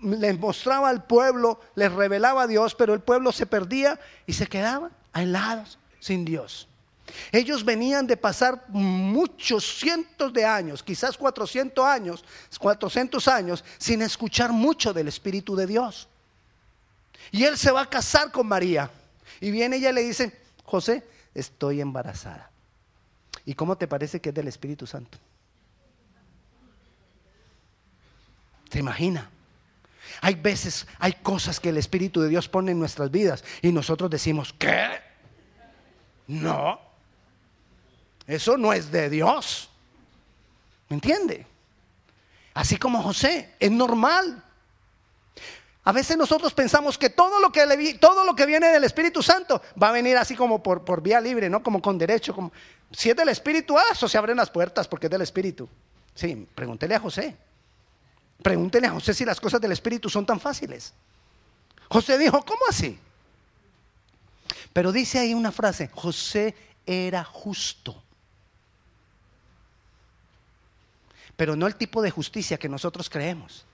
les 0.00 0.38
mostraba 0.38 0.88
al 0.88 1.04
pueblo, 1.04 1.60
les 1.74 1.92
revelaba 1.92 2.42
a 2.42 2.46
Dios, 2.46 2.74
pero 2.74 2.94
el 2.94 3.00
pueblo 3.00 3.32
se 3.32 3.46
perdía 3.46 3.98
y 4.26 4.32
se 4.32 4.46
quedaba 4.46 4.90
aislados 5.12 5.78
sin 6.00 6.24
Dios. 6.24 6.68
Ellos 7.32 7.64
venían 7.64 8.06
de 8.06 8.16
pasar 8.16 8.64
muchos 8.68 9.78
cientos 9.78 10.32
de 10.32 10.44
años, 10.44 10.82
quizás 10.82 11.16
400 11.16 11.84
años, 11.84 12.24
400 12.58 13.28
años, 13.28 13.64
sin 13.78 14.02
escuchar 14.02 14.52
mucho 14.52 14.92
del 14.92 15.08
Espíritu 15.08 15.54
de 15.54 15.66
Dios. 15.66 16.08
Y 17.30 17.44
él 17.44 17.58
se 17.58 17.70
va 17.70 17.82
a 17.82 17.90
casar 17.90 18.30
con 18.30 18.46
María. 18.46 18.90
Y 19.40 19.50
viene 19.50 19.76
ella 19.76 19.90
y 19.90 19.94
le 19.94 20.02
dice, 20.02 20.40
José, 20.64 21.02
estoy 21.34 21.80
embarazada. 21.80 22.50
¿Y 23.44 23.54
cómo 23.54 23.76
te 23.76 23.86
parece 23.86 24.20
que 24.20 24.30
es 24.30 24.34
del 24.34 24.48
Espíritu 24.48 24.86
Santo? 24.86 25.18
¿Te 28.68 28.78
imagina? 28.78 29.30
Hay 30.20 30.34
veces, 30.34 30.86
hay 30.98 31.12
cosas 31.14 31.60
que 31.60 31.68
el 31.68 31.76
Espíritu 31.76 32.20
de 32.20 32.28
Dios 32.28 32.48
pone 32.48 32.72
en 32.72 32.78
nuestras 32.78 33.10
vidas 33.10 33.44
y 33.62 33.72
nosotros 33.72 34.10
decimos, 34.10 34.54
¿qué? 34.58 34.88
No, 36.26 36.80
eso 38.26 38.56
no 38.56 38.72
es 38.72 38.90
de 38.90 39.10
Dios. 39.10 39.68
¿Me 40.88 40.94
entiende? 40.94 41.46
Así 42.54 42.76
como 42.76 43.02
José, 43.02 43.54
es 43.58 43.70
normal. 43.70 44.42
A 45.84 45.92
veces 45.92 46.16
nosotros 46.16 46.54
pensamos 46.54 46.96
que 46.96 47.10
todo 47.10 47.38
lo 47.40 47.52
que, 47.52 47.98
todo 48.00 48.24
lo 48.24 48.34
que 48.34 48.46
viene 48.46 48.68
del 48.68 48.84
Espíritu 48.84 49.22
Santo 49.22 49.60
va 49.80 49.90
a 49.90 49.92
venir 49.92 50.16
así 50.16 50.34
como 50.34 50.62
por, 50.62 50.82
por 50.84 51.02
vía 51.02 51.20
libre, 51.20 51.50
¿no? 51.50 51.62
Como 51.62 51.82
con 51.82 51.98
derecho. 51.98 52.34
Como, 52.34 52.52
si 52.90 53.10
es 53.10 53.16
del 53.16 53.28
Espíritu, 53.28 53.76
ah, 53.76 53.84
eso 53.92 54.08
se 54.08 54.16
abren 54.16 54.38
las 54.38 54.48
puertas 54.48 54.88
porque 54.88 55.06
es 55.06 55.10
del 55.10 55.20
Espíritu. 55.20 55.68
Sí, 56.14 56.48
pregúntele 56.54 56.94
a 56.94 57.00
José. 57.00 57.36
Pregúntele 58.42 58.86
a 58.86 58.92
José 58.92 59.12
si 59.12 59.26
las 59.26 59.38
cosas 59.38 59.60
del 59.60 59.72
Espíritu 59.72 60.08
son 60.08 60.24
tan 60.24 60.40
fáciles. 60.40 60.94
José 61.90 62.16
dijo, 62.16 62.42
¿cómo 62.44 62.62
así? 62.70 62.98
Pero 64.72 64.90
dice 64.90 65.18
ahí 65.18 65.34
una 65.34 65.52
frase, 65.52 65.90
José 65.92 66.54
era 66.86 67.24
justo. 67.24 68.02
Pero 71.36 71.56
no 71.56 71.66
el 71.66 71.76
tipo 71.76 72.00
de 72.00 72.10
justicia 72.10 72.56
que 72.56 72.70
nosotros 72.70 73.10
creemos. 73.10 73.66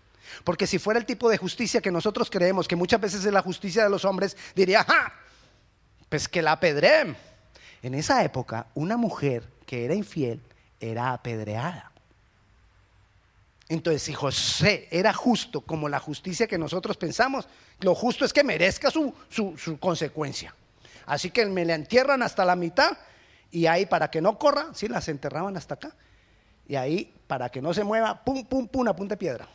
Porque 0.45 0.67
si 0.67 0.79
fuera 0.79 0.99
el 0.99 1.07
tipo 1.07 1.29
de 1.29 1.39
justicia 1.39 1.81
que 1.81 1.91
nosotros 1.91 2.31
creemos, 2.31 2.69
que 2.69 2.77
muchas 2.77 3.01
veces 3.01 3.25
es 3.25 3.33
la 3.33 3.43
justicia 3.43 3.85
de 3.85 3.91
los 3.91 4.05
hombres, 4.05 4.37
diría, 4.55 4.85
¡ja! 4.85 5.13
Pues 6.09 6.29
que 6.29 6.43
la 6.43 6.53
apedreen. 6.53 7.17
En 7.83 7.95
esa 7.95 8.23
época, 8.25 8.67
una 8.75 8.97
mujer 8.97 9.49
que 9.67 9.85
era 9.85 9.95
infiel 9.95 10.41
era 10.81 11.13
apedreada. 11.13 11.91
Entonces, 13.69 14.03
si 14.03 14.13
José 14.13 14.89
era 14.91 15.13
justo 15.13 15.61
como 15.61 15.89
la 15.89 16.01
justicia 16.01 16.49
que 16.49 16.59
nosotros 16.59 16.97
pensamos, 16.97 17.47
lo 17.79 17.95
justo 17.95 18.25
es 18.25 18.33
que 18.33 18.43
merezca 18.43 18.91
su, 18.91 19.15
consecuencia. 19.79 20.53
Así 21.07 21.31
que 21.31 21.47
me 21.47 21.65
le 21.65 21.75
entierran 21.75 22.23
hasta 22.23 22.45
la 22.45 22.55
mitad 22.55 22.97
Y 23.51 23.67
ahí 23.67 23.87
para 23.87 24.11
que 24.11 24.21
no 24.21 24.39
corra, 24.39 24.69
sí, 24.75 24.89
las 24.89 25.09
enterraban 25.09 25.57
hasta 25.57 25.75
acá. 25.75 25.95
Y 26.67 26.75
ahí, 26.77 27.15
para 27.27 27.49
que 27.49 27.63
no 27.63 27.73
se 27.73 27.85
mueva, 27.85 28.25
pum, 28.25 28.45
pum, 28.45 28.67
pum, 28.67 28.89
a 28.89 28.95
punta 28.95 29.17
piedra. 29.17 29.49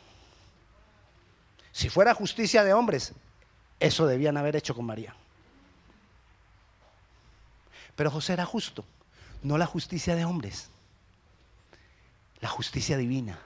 Si 1.76 1.90
fuera 1.90 2.14
justicia 2.14 2.64
de 2.64 2.72
hombres, 2.72 3.12
eso 3.80 4.06
debían 4.06 4.38
haber 4.38 4.56
hecho 4.56 4.74
con 4.74 4.86
María. 4.86 5.14
Pero 7.94 8.10
José 8.10 8.32
era 8.32 8.46
justo, 8.46 8.82
no 9.42 9.58
la 9.58 9.66
justicia 9.66 10.16
de 10.16 10.24
hombres, 10.24 10.70
la 12.40 12.48
justicia 12.48 12.96
divina. 12.96 13.38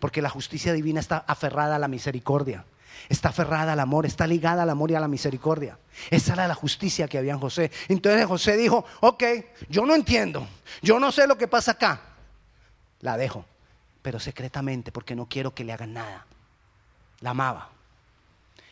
Porque 0.00 0.22
la 0.22 0.30
justicia 0.30 0.72
divina 0.72 0.98
está 0.98 1.18
aferrada 1.18 1.76
a 1.76 1.78
la 1.78 1.88
misericordia, 1.88 2.64
está 3.10 3.28
aferrada 3.28 3.74
al 3.74 3.80
amor, 3.80 4.06
está 4.06 4.26
ligada 4.26 4.62
al 4.62 4.70
amor 4.70 4.90
y 4.90 4.94
a 4.94 5.00
la 5.00 5.06
misericordia. 5.06 5.78
Esa 6.08 6.32
era 6.32 6.48
la 6.48 6.54
justicia 6.54 7.06
que 7.06 7.18
había 7.18 7.34
en 7.34 7.40
José. 7.40 7.70
Entonces 7.88 8.24
José 8.24 8.56
dijo, 8.56 8.86
ok, 9.00 9.24
yo 9.68 9.84
no 9.84 9.94
entiendo, 9.94 10.48
yo 10.80 10.98
no 10.98 11.12
sé 11.12 11.26
lo 11.26 11.36
que 11.36 11.48
pasa 11.48 11.72
acá, 11.72 12.00
la 13.00 13.18
dejo, 13.18 13.44
pero 14.00 14.18
secretamente 14.18 14.90
porque 14.90 15.14
no 15.14 15.28
quiero 15.28 15.54
que 15.54 15.64
le 15.64 15.74
hagan 15.74 15.92
nada. 15.92 16.24
La 17.20 17.30
amaba. 17.30 17.70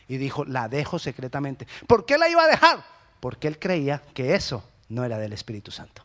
Y 0.07 0.17
dijo, 0.17 0.45
la 0.45 0.69
dejo 0.69 0.99
secretamente. 0.99 1.67
¿Por 1.85 2.05
qué 2.05 2.17
la 2.17 2.29
iba 2.29 2.43
a 2.43 2.47
dejar? 2.47 2.83
Porque 3.19 3.47
él 3.47 3.59
creía 3.59 4.01
que 4.13 4.35
eso 4.35 4.63
no 4.89 5.03
era 5.03 5.17
del 5.17 5.33
Espíritu 5.33 5.71
Santo. 5.71 6.03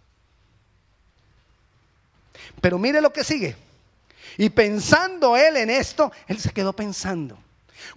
Pero 2.61 2.79
mire 2.79 3.01
lo 3.01 3.13
que 3.13 3.25
sigue. 3.25 3.57
Y 4.37 4.51
pensando 4.51 5.37
él 5.37 5.57
en 5.57 5.71
esto, 5.71 6.11
él 6.27 6.39
se 6.39 6.51
quedó 6.51 6.73
pensando. 6.73 7.39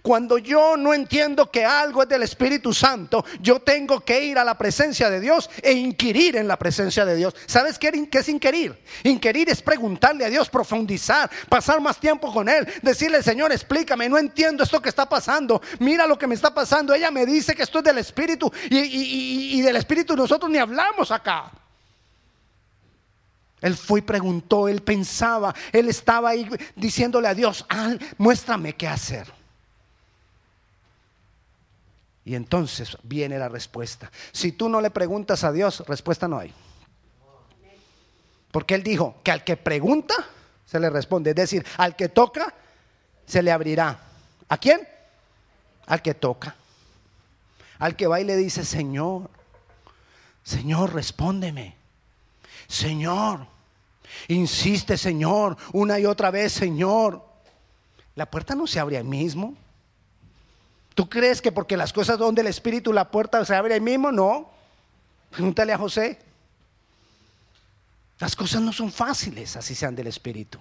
Cuando 0.02 0.38
yo 0.38 0.76
no 0.76 0.94
entiendo 0.94 1.50
que 1.50 1.64
algo 1.64 2.02
es 2.02 2.08
del 2.08 2.22
Espíritu 2.22 2.72
Santo, 2.72 3.24
yo 3.40 3.60
tengo 3.60 4.00
que 4.00 4.24
ir 4.24 4.38
a 4.38 4.44
la 4.44 4.56
presencia 4.56 5.10
de 5.10 5.20
Dios 5.20 5.50
e 5.62 5.72
inquirir 5.72 6.36
en 6.36 6.48
la 6.48 6.58
presencia 6.58 7.04
de 7.04 7.16
Dios. 7.16 7.34
¿Sabes 7.46 7.78
qué, 7.78 8.08
es 8.12 8.28
inquirir? 8.28 8.76
Inquirir 9.04 9.50
es 9.50 9.62
preguntarle 9.62 10.24
a 10.24 10.30
Dios, 10.30 10.48
profundizar, 10.48 11.30
pasar 11.48 11.80
más 11.80 11.98
tiempo 11.98 12.32
con 12.32 12.48
Él, 12.48 12.66
decirle, 12.82 13.22
Señor, 13.22 13.52
explícame, 13.52 14.08
no 14.08 14.18
entiendo 14.18 14.64
esto 14.64 14.80
que 14.80 14.88
está 14.88 15.08
pasando, 15.08 15.60
mira 15.78 16.06
lo 16.06 16.18
que 16.18 16.26
me 16.26 16.34
está 16.34 16.54
pasando. 16.54 16.94
Ella 16.94 17.10
me 17.10 17.26
dice 17.26 17.54
que 17.54 17.62
esto 17.62 17.78
es 17.78 17.84
del 17.84 17.98
Espíritu 17.98 18.52
y, 18.70 19.60
del 19.60 19.76
Espíritu 19.76 20.16
nosotros 20.16 20.50
ni 20.50 20.58
hablamos 20.58 21.10
acá. 21.10 21.50
Él 23.60 23.76
fue 23.76 24.00
y 24.00 24.02
preguntó, 24.02 24.68
él 24.68 24.82
pensaba, 24.82 25.54
él 25.72 25.88
estaba 25.88 26.30
ahí 26.30 26.48
diciéndole 26.74 27.26
a 27.26 27.34
Dios, 27.34 27.64
ah, 27.68 27.94
muéstrame 28.18 28.74
qué 28.74 28.86
hacer. 28.86 29.35
Y 32.26 32.34
entonces 32.34 32.98
viene 33.04 33.38
la 33.38 33.48
respuesta. 33.48 34.10
Si 34.32 34.50
tú 34.50 34.68
no 34.68 34.80
le 34.80 34.90
preguntas 34.90 35.44
a 35.44 35.52
Dios, 35.52 35.84
respuesta 35.86 36.26
no 36.26 36.40
hay. 36.40 36.52
Porque 38.50 38.74
Él 38.74 38.82
dijo 38.82 39.20
que 39.22 39.30
al 39.30 39.44
que 39.44 39.56
pregunta, 39.56 40.14
se 40.66 40.80
le 40.80 40.90
responde. 40.90 41.30
Es 41.30 41.36
decir, 41.36 41.64
al 41.76 41.94
que 41.94 42.08
toca, 42.08 42.52
se 43.26 43.44
le 43.44 43.52
abrirá. 43.52 44.00
¿A 44.48 44.58
quién? 44.58 44.80
Al 45.86 46.02
que 46.02 46.14
toca. 46.14 46.56
Al 47.78 47.94
que 47.94 48.08
va 48.08 48.20
y 48.20 48.24
le 48.24 48.36
dice, 48.36 48.64
Señor, 48.64 49.30
Señor, 50.42 50.94
respóndeme. 50.94 51.76
Señor, 52.66 53.46
insiste, 54.26 54.96
Señor, 54.96 55.56
una 55.72 56.00
y 56.00 56.06
otra 56.06 56.32
vez, 56.32 56.52
Señor. 56.52 57.24
La 58.16 58.28
puerta 58.28 58.56
no 58.56 58.66
se 58.66 58.80
abre 58.80 58.96
ahí 58.96 59.04
mismo. 59.04 59.54
¿Tú 60.96 61.10
crees 61.10 61.42
que 61.42 61.52
porque 61.52 61.76
las 61.76 61.92
cosas 61.92 62.16
son 62.16 62.34
del 62.34 62.46
Espíritu 62.46 62.90
la 62.90 63.10
puerta 63.10 63.44
se 63.44 63.54
abre 63.54 63.74
ahí 63.74 63.82
mismo? 63.82 64.10
No. 64.10 64.50
Pregúntale 65.30 65.74
a 65.74 65.78
José. 65.78 66.18
Las 68.18 68.34
cosas 68.34 68.62
no 68.62 68.72
son 68.72 68.90
fáciles, 68.90 69.56
así 69.56 69.74
sean 69.74 69.94
del 69.94 70.06
Espíritu. 70.06 70.58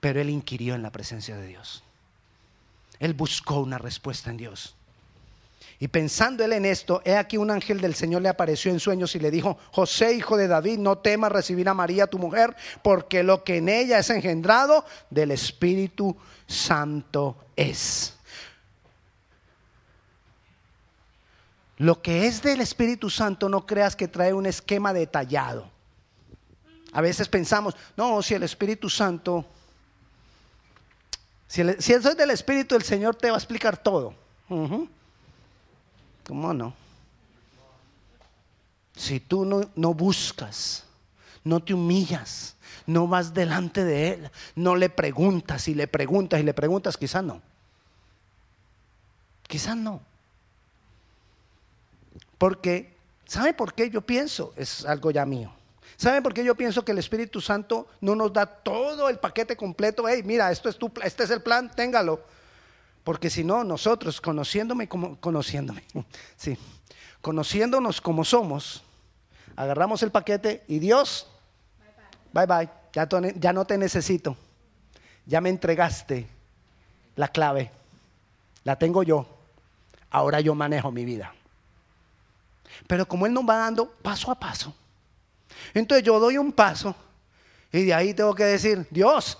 Pero 0.00 0.20
él 0.20 0.28
inquirió 0.28 0.74
en 0.74 0.82
la 0.82 0.90
presencia 0.90 1.36
de 1.36 1.46
Dios. 1.46 1.84
Él 2.98 3.14
buscó 3.14 3.60
una 3.60 3.78
respuesta 3.78 4.28
en 4.28 4.38
Dios. 4.38 4.74
Y 5.78 5.88
pensando 5.88 6.42
él 6.44 6.52
en 6.54 6.64
esto, 6.64 7.02
he 7.04 7.16
aquí 7.16 7.36
un 7.36 7.50
ángel 7.50 7.80
del 7.80 7.94
Señor 7.94 8.22
le 8.22 8.30
apareció 8.30 8.70
en 8.70 8.80
sueños 8.80 9.14
y 9.14 9.18
le 9.18 9.30
dijo, 9.30 9.58
José, 9.72 10.14
hijo 10.14 10.36
de 10.36 10.48
David, 10.48 10.78
no 10.78 10.98
temas 10.98 11.30
recibir 11.30 11.68
a 11.68 11.74
María 11.74 12.06
tu 12.06 12.18
mujer, 12.18 12.56
porque 12.82 13.22
lo 13.22 13.44
que 13.44 13.58
en 13.58 13.68
ella 13.68 13.98
es 13.98 14.08
engendrado 14.08 14.86
del 15.10 15.32
Espíritu 15.32 16.16
Santo 16.46 17.36
es. 17.56 18.14
Lo 21.78 22.00
que 22.00 22.26
es 22.26 22.40
del 22.40 22.62
Espíritu 22.62 23.10
Santo 23.10 23.50
no 23.50 23.66
creas 23.66 23.94
que 23.94 24.08
trae 24.08 24.32
un 24.32 24.46
esquema 24.46 24.94
detallado. 24.94 25.70
A 26.92 27.02
veces 27.02 27.28
pensamos, 27.28 27.76
no, 27.98 28.22
si 28.22 28.32
el 28.32 28.42
Espíritu 28.44 28.88
Santo, 28.88 29.44
si, 31.46 31.60
eso 31.60 32.08
es 32.08 32.16
del 32.16 32.30
Espíritu, 32.30 32.74
el 32.74 32.82
Señor 32.82 33.16
te 33.16 33.28
va 33.28 33.36
a 33.36 33.38
explicar 33.38 33.76
todo. 33.76 34.14
¿Cómo 36.26 36.52
no? 36.52 36.74
Si 38.96 39.20
tú 39.20 39.44
no, 39.44 39.70
no 39.76 39.94
buscas, 39.94 40.84
no 41.44 41.62
te 41.62 41.74
humillas, 41.74 42.56
no 42.86 43.06
vas 43.06 43.34
delante 43.34 43.84
de 43.84 44.08
Él, 44.14 44.30
no 44.54 44.74
le 44.74 44.88
preguntas 44.88 45.68
y 45.68 45.74
le 45.74 45.86
preguntas 45.86 46.40
y 46.40 46.42
le 46.42 46.54
preguntas, 46.54 46.96
quizás 46.96 47.22
no. 47.22 47.42
Quizás 49.46 49.76
no. 49.76 50.00
Porque, 52.38 52.94
¿sabe 53.26 53.54
por 53.54 53.74
qué 53.74 53.90
yo 53.90 54.00
pienso? 54.00 54.52
Es 54.56 54.84
algo 54.84 55.10
ya 55.10 55.24
mío. 55.24 55.52
¿Sabe 55.96 56.20
por 56.20 56.34
qué 56.34 56.44
yo 56.44 56.54
pienso 56.54 56.84
que 56.84 56.92
el 56.92 56.98
Espíritu 56.98 57.40
Santo 57.40 57.86
no 58.00 58.14
nos 58.14 58.32
da 58.32 58.46
todo 58.46 59.08
el 59.08 59.18
paquete 59.18 59.56
completo? 59.56 60.08
Hey, 60.08 60.22
mira, 60.24 60.50
esto 60.50 60.68
es 60.68 60.76
tu, 60.76 60.92
este 61.02 61.24
es 61.24 61.30
el 61.30 61.42
plan, 61.42 61.70
téngalo. 61.74 62.20
Porque 63.06 63.30
si 63.30 63.44
no, 63.44 63.62
nosotros, 63.62 64.20
conociéndome 64.20 64.88
como, 64.88 65.20
conociéndome, 65.20 65.84
sí, 66.36 66.58
conociéndonos 67.20 68.00
como 68.00 68.24
somos, 68.24 68.82
agarramos 69.54 70.02
el 70.02 70.10
paquete 70.10 70.64
y 70.66 70.80
Dios, 70.80 71.28
bye 72.32 72.46
bye, 72.46 72.68
ya, 72.92 73.06
ya 73.36 73.52
no 73.52 73.64
te 73.64 73.78
necesito, 73.78 74.36
ya 75.24 75.40
me 75.40 75.50
entregaste 75.50 76.26
la 77.14 77.28
clave, 77.28 77.70
la 78.64 78.76
tengo 78.76 79.04
yo, 79.04 79.24
ahora 80.10 80.40
yo 80.40 80.56
manejo 80.56 80.90
mi 80.90 81.04
vida. 81.04 81.32
Pero 82.88 83.06
como 83.06 83.24
Él 83.24 83.32
nos 83.32 83.48
va 83.48 83.58
dando 83.58 83.88
paso 83.88 84.32
a 84.32 84.34
paso, 84.34 84.74
entonces 85.74 86.04
yo 86.04 86.18
doy 86.18 86.38
un 86.38 86.50
paso 86.50 86.92
y 87.72 87.84
de 87.84 87.94
ahí 87.94 88.14
tengo 88.14 88.34
que 88.34 88.46
decir, 88.46 88.84
Dios, 88.90 89.38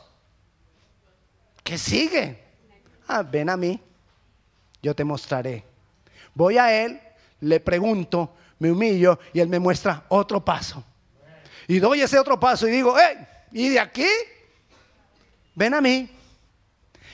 ¿qué 1.64 1.76
sigue? 1.76 2.45
Ah, 3.08 3.22
ven 3.22 3.48
a 3.48 3.56
mí, 3.56 3.80
yo 4.82 4.94
te 4.94 5.04
mostraré. 5.04 5.64
Voy 6.34 6.58
a 6.58 6.84
Él, 6.84 7.00
le 7.40 7.60
pregunto, 7.60 8.34
me 8.58 8.70
humillo 8.70 9.18
y 9.32 9.40
Él 9.40 9.48
me 9.48 9.58
muestra 9.58 10.04
otro 10.08 10.44
paso. 10.44 10.84
Y 11.68 11.78
doy 11.78 12.00
ese 12.00 12.18
otro 12.18 12.38
paso 12.38 12.68
y 12.68 12.70
digo, 12.70 12.94
hey, 12.98 13.26
¿y 13.52 13.70
de 13.70 13.80
aquí? 13.80 14.08
Ven 15.54 15.74
a 15.74 15.80
mí. 15.80 16.10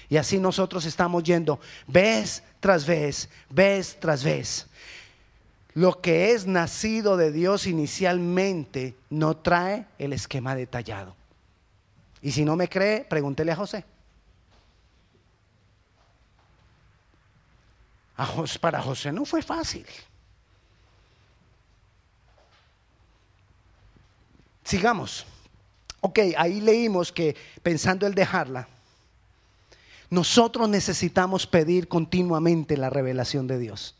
Y 0.09 0.17
así 0.17 0.39
nosotros 0.39 0.85
estamos 0.85 1.23
yendo 1.23 1.59
vez 1.87 2.43
tras 2.61 2.87
vez, 2.87 3.31
vez 3.49 3.97
tras 3.99 4.23
vez. 4.23 4.67
Lo 5.75 6.03
que 6.03 6.33
es 6.33 6.47
nacido 6.47 7.17
de 7.17 7.33
Dios 7.33 7.67
inicialmente 7.67 8.95
no 9.09 9.39
trae 9.39 9.87
el 9.99 10.13
esquema 10.13 10.55
detallado. 10.55 11.17
Y 12.21 12.33
si 12.33 12.45
no 12.45 12.57
me 12.57 12.69
cree, 12.69 13.05
pregúntele 13.05 13.53
a 13.53 13.57
José. 13.57 13.85
Para 18.61 18.83
José 18.83 19.13
no 19.13 19.25
fue 19.25 19.43
fácil. 19.43 19.87
Sigamos. 24.65 25.27
Ok, 26.01 26.19
ahí 26.37 26.61
leímos 26.61 27.13
que 27.13 27.37
pensando 27.63 28.07
el 28.07 28.15
dejarla, 28.15 28.67
nosotros 30.11 30.69
necesitamos 30.69 31.47
pedir 31.47 31.89
continuamente 31.89 32.77
la 32.77 32.91
revelación 32.91 33.47
de 33.47 33.59
Dios. 33.59 33.95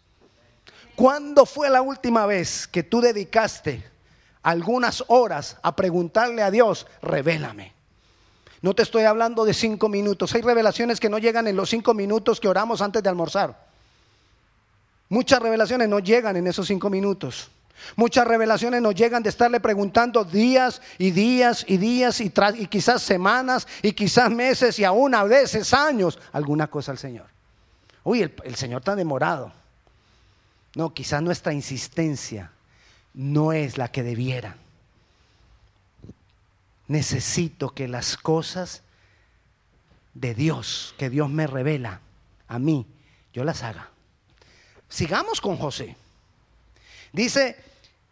¿Cuándo 0.97 1.47
fue 1.47 1.71
la 1.71 1.81
última 1.81 2.27
vez 2.27 2.67
que 2.67 2.83
tú 2.83 3.01
dedicaste 3.01 3.85
algunas 4.43 5.05
horas 5.09 5.57
a 5.63 5.75
preguntarle 5.75 6.43
a 6.43 6.51
Dios, 6.51 6.87
revélame? 7.01 7.73
No 8.61 8.75
te 8.75 8.83
estoy 8.83 9.05
hablando 9.05 9.45
de 9.45 9.55
cinco 9.55 9.89
minutos. 9.89 10.35
Hay 10.35 10.43
revelaciones 10.43 11.01
que 11.01 11.09
no 11.09 11.19
llegan 11.19 11.47
en 11.47 11.57
los 11.57 11.71
cinco 11.71 11.95
minutos 11.95 12.41
que 12.41 12.49
oramos 12.49 12.83
antes 12.83 13.03
de 13.03 13.09
almorzar. 13.09 13.72
Muchas 15.13 15.41
revelaciones 15.41 15.91
no 15.91 15.99
llegan 15.99 16.39
en 16.39 16.47
esos 16.47 16.67
cinco 16.67 16.89
minutos. 16.89 17.51
Muchas 17.97 18.27
revelaciones 18.27 18.81
nos 18.81 18.95
llegan 18.95 19.23
de 19.23 19.29
estarle 19.29 19.61
preguntando 19.61 20.25
días 20.25 20.81
y 20.97 21.11
días 21.11 21.67
y 21.69 21.77
días 21.77 22.19
y, 22.23 22.33
y 22.55 22.67
quizás 22.67 23.03
semanas 23.03 23.69
y 23.83 23.93
quizás 23.93 24.31
meses 24.31 24.79
y 24.79 24.85
aún 24.85 25.15
a 25.15 25.23
veces 25.25 25.75
años 25.75 26.19
alguna 26.33 26.69
cosa 26.69 26.93
al 26.93 26.99
Señor. 26.99 27.27
Uy, 28.05 28.23
el, 28.23 28.35
el 28.43 28.55
Señor 28.55 28.81
está 28.81 28.97
demorado. 28.97 29.53
No, 30.77 30.95
quizás 30.95 31.21
nuestra 31.21 31.53
insistencia 31.53 32.51
no 33.13 33.53
es 33.53 33.77
la 33.77 33.89
que 33.89 34.03
debiera. 34.03 34.57
Necesito 36.89 37.75
que 37.75 37.87
las 37.87 38.17
cosas 38.17 38.81
de 40.15 40.35
Dios, 40.35 40.95
que 40.97 41.11
Dios 41.11 41.29
me 41.29 41.47
revela 41.47 42.01
a 42.49 42.59
mí, 42.59 42.87
yo 43.35 43.45
las 43.45 43.63
haga. 43.63 43.92
Sigamos 44.93 45.41
con 45.41 45.57
José. 45.57 45.97
Dice 47.13 47.57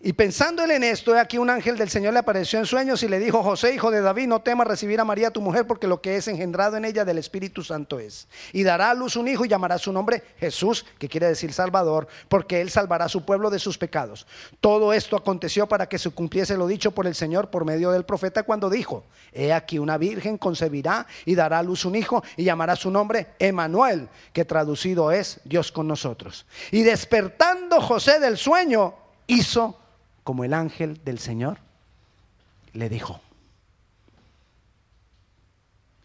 y 0.03 0.15
pensando 0.15 0.65
en 0.65 0.83
esto, 0.83 1.19
aquí 1.19 1.37
un 1.37 1.51
ángel 1.51 1.77
del 1.77 1.91
Señor 1.91 2.15
le 2.15 2.21
apareció 2.21 2.59
en 2.59 2.65
sueños 2.65 3.03
y 3.03 3.09
le 3.09 3.19
dijo, 3.19 3.43
José, 3.43 3.75
hijo 3.75 3.91
de 3.91 4.01
David, 4.01 4.29
no 4.29 4.41
temas 4.41 4.67
recibir 4.67 4.99
a 4.99 5.05
María 5.05 5.31
tu 5.31 5.43
mujer, 5.43 5.67
porque 5.67 5.87
lo 5.87 6.01
que 6.01 6.17
es 6.17 6.27
engendrado 6.27 6.79
en 6.79 6.87
ella 6.87 7.05
del 7.05 7.19
Espíritu 7.19 7.63
Santo 7.63 7.99
es. 7.99 8.27
Y 8.55 8.63
dará 8.63 8.91
a 8.91 8.95
luz 8.95 9.17
un 9.17 9.29
hijo 9.29 9.45
y 9.45 9.49
llamará 9.49 9.77
su 9.77 9.93
nombre 9.93 10.23
Jesús, 10.39 10.87
que 10.99 11.09
quiere 11.09 11.27
decir 11.27 11.53
Salvador, 11.53 12.09
porque 12.29 12.63
él 12.63 12.71
salvará 12.71 13.05
a 13.05 13.09
su 13.11 13.27
pueblo 13.27 13.51
de 13.51 13.59
sus 13.59 13.77
pecados. 13.77 14.27
Todo 14.61 14.95
esto 14.95 15.17
aconteció 15.17 15.67
para 15.67 15.87
que 15.87 15.99
se 15.99 16.09
cumpliese 16.09 16.57
lo 16.57 16.67
dicho 16.67 16.93
por 16.93 17.07
el 17.07 17.15
Señor 17.15 17.51
por 17.51 17.67
medio 17.67 17.91
del 17.91 18.05
profeta 18.05 18.43
cuando 18.43 18.71
dijo, 18.71 19.05
he 19.33 19.53
aquí 19.53 19.79
una 19.79 19.99
virgen 19.99 20.39
concebirá 20.39 21.07
y 21.27 21.35
dará 21.35 21.59
a 21.59 21.63
luz 21.63 21.85
un 21.85 21.95
hijo 21.95 22.23
y 22.39 22.45
llamará 22.45 22.75
su 22.75 22.91
nombre 22.91 23.35
Emanuel, 23.39 24.09
que 24.33 24.47
traducido 24.47 25.13
es 25.13 25.41
Dios 25.45 25.71
con 25.71 25.87
nosotros. 25.87 26.47
Y 26.71 26.85
despertando 26.85 27.83
José 27.83 28.19
del 28.19 28.39
sueño, 28.39 28.95
hizo 29.27 29.77
como 30.25 30.45
el 30.45 30.55
ángel 30.55 31.03
del 31.05 31.19
Señor 31.19 31.59
le 32.73 32.89
dijo. 32.89 33.21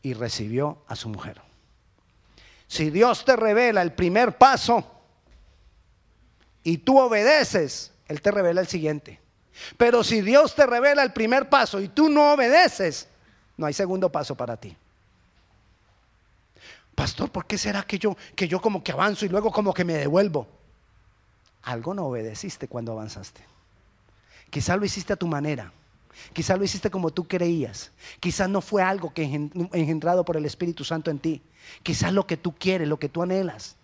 Y 0.02 0.14
recibió 0.14 0.78
a 0.88 0.96
su 0.96 1.10
mujer. 1.10 1.42
Si 2.68 2.90
Dios 2.90 3.26
te 3.26 3.36
revela 3.36 3.82
el 3.82 3.94
primer 3.94 4.38
paso 4.38 4.84
y 6.64 6.80
tú 6.80 7.00
obedeces, 7.00 7.92
Él 8.08 8.22
te 8.22 8.32
revela 8.32 8.62
el 8.62 8.68
siguiente. 8.68 9.20
Pero 9.78 10.04
si 10.04 10.22
Dios 10.22 10.56
te 10.56 10.66
revela 10.66 11.04
el 11.04 11.14
primer 11.14 11.50
paso 11.50 11.80
y 11.80 11.88
tú 11.88 12.10
no 12.10 12.34
obedeces, 12.34 13.08
no 13.58 13.66
hay 13.66 13.74
segundo 13.74 14.12
paso 14.12 14.36
para 14.36 14.58
ti. 14.58 14.76
Pastor, 16.94 17.30
¿por 17.30 17.46
qué 17.46 17.58
será 17.58 17.84
que 17.84 18.00
yo, 18.00 18.16
que 18.36 18.48
yo 18.48 18.62
como 18.62 18.84
que 18.84 18.92
avanzo 18.92 19.26
y 19.26 19.30
luego 19.30 19.52
como 19.52 19.74
que 19.74 19.84
me 19.84 19.94
devuelvo? 19.94 20.48
Algo 21.64 21.94
no 21.94 22.06
obedeciste 22.06 22.68
cuando 22.68 22.94
avanzaste. 22.94 23.55
Quizás 24.56 24.80
lo 24.80 24.86
hiciste 24.86 25.12
a 25.12 25.18
tu 25.18 25.28
manera. 25.28 25.70
Quizás 26.32 26.58
lo 26.58 26.64
hiciste 26.64 26.90
como 26.90 27.12
tú 27.12 27.28
creías. 27.28 27.92
Quizás 28.22 28.48
no 28.48 28.62
fue 28.62 28.82
algo 28.82 29.14
que 29.14 29.24
engendrado 29.26 30.24
por 30.24 30.38
el 30.38 30.46
Espíritu 30.46 30.86
Santo 30.86 31.12
en 31.12 31.20
ti. 31.20 31.42
Quizás 31.84 32.14
lo 32.14 32.26
que 32.26 32.38
tú 32.38 32.56
quieres, 32.56 32.88
lo 32.88 32.98
que 32.98 33.10
tú 33.10 33.22
anhelas. 33.22 33.76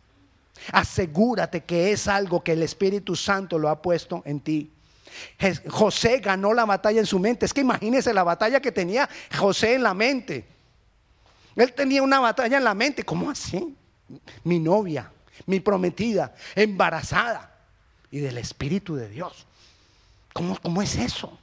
Asegúrate 0.71 1.65
que 1.65 1.91
es 1.91 2.07
algo 2.07 2.41
que 2.41 2.53
el 2.53 2.63
Espíritu 2.63 3.17
Santo 3.17 3.59
lo 3.59 3.67
ha 3.67 3.81
puesto 3.81 4.23
en 4.23 4.39
ti. 4.39 4.71
José 5.67 6.19
ganó 6.19 6.53
la 6.53 6.63
batalla 6.63 7.01
en 7.01 7.05
su 7.05 7.19
mente. 7.19 7.45
Es 7.45 7.53
que 7.53 7.59
imagínese 7.59 8.13
la 8.13 8.23
batalla 8.23 8.61
que 8.61 8.71
tenía 8.71 9.09
José 9.37 9.73
en 9.73 9.83
la 9.83 9.93
mente. 9.93 10.47
Él 11.57 11.73
tenía 11.73 12.01
una 12.01 12.21
batalla 12.21 12.55
en 12.55 12.63
la 12.63 12.73
mente. 12.73 13.03
¿Cómo 13.03 13.29
así? 13.29 13.75
Mi 14.45 14.57
novia, 14.57 15.11
mi 15.47 15.59
prometida, 15.59 16.33
embarazada 16.55 17.59
y 18.09 18.19
del 18.19 18.37
Espíritu 18.37 18.95
de 18.95 19.09
Dios. 19.09 19.47
¿Cómo, 20.33 20.81
es 20.81 20.95
eso? 20.95 21.37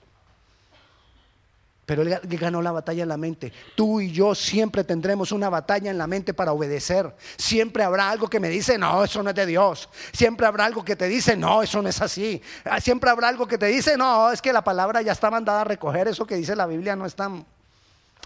Pero 1.85 2.03
él 2.03 2.19
ganó 2.23 2.61
la 2.61 2.73
batalla 2.73 3.03
en 3.03 3.09
la 3.09 3.17
mente. 3.17 3.53
Tú 3.75 4.01
y 4.01 4.13
yo 4.13 4.35
siempre 4.35 4.85
tendremos 4.85 5.33
una 5.33 5.49
batalla 5.49 5.91
en 5.91 5.97
la 5.97 6.07
mente 6.07 6.35
para 6.35 6.53
obedecer. 6.53 7.15
Siempre 7.37 7.83
habrá 7.83 8.11
algo 8.11 8.29
que 8.29 8.41
me 8.41 8.49
dice, 8.49 8.77
no, 8.77 9.05
eso 9.05 9.23
no 9.23 9.31
es 9.31 9.37
de 9.37 9.47
Dios. 9.47 9.89
Siempre 10.13 10.47
habrá 10.47 10.67
algo 10.67 10.85
que 10.85 10.97
te 10.97 11.07
dice, 11.07 11.37
no, 11.37 11.63
eso 11.63 11.81
no 11.81 11.89
es 11.89 12.01
así. 12.03 12.43
Ah, 12.65 12.81
siempre 12.81 13.09
habrá 13.09 13.29
algo 13.29 13.47
que 13.47 13.57
te 13.57 13.67
dice, 13.67 13.97
no, 13.97 14.31
es 14.31 14.43
que 14.43 14.53
la 14.53 14.63
palabra 14.63 15.01
ya 15.01 15.13
está 15.13 15.31
mandada 15.31 15.63
a 15.63 15.65
recoger. 15.65 16.09
Eso 16.09 16.27
que 16.27 16.37
dice 16.37 16.55
la 16.55 16.67
Biblia 16.67 16.95
no 16.95 17.07
es 17.07 17.15
tan... 17.15 17.47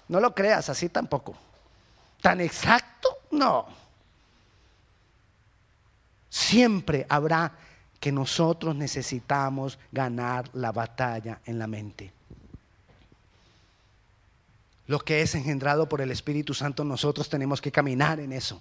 No 0.09 0.21
lo 0.21 0.35
creas 0.35 0.69
así 0.69 0.89
tampoco. 0.89 1.37
¿Tan 2.21 2.41
exacto? 2.41 3.19
No. 3.31 3.67
Siempre 6.29 7.07
habrá 7.09 7.53
que 8.03 8.11
nosotros 8.11 8.75
necesitamos 8.75 9.79
ganar 9.93 10.51
la 10.55 10.73
batalla 10.73 11.41
en 11.45 11.57
la 11.57 11.69
mente. 11.69 12.13
Lo 14.89 14.99
que 14.99 15.23
es 15.23 15.37
engendrado 15.37 15.89
por 15.89 16.01
el 16.01 16.11
Espíritu 16.11 16.53
Santo, 16.53 16.83
nosotros 16.83 17.29
tenemos 17.29 17.61
que 17.61 17.71
caminar 17.71 18.19
en 18.19 18.33
eso. 18.33 18.61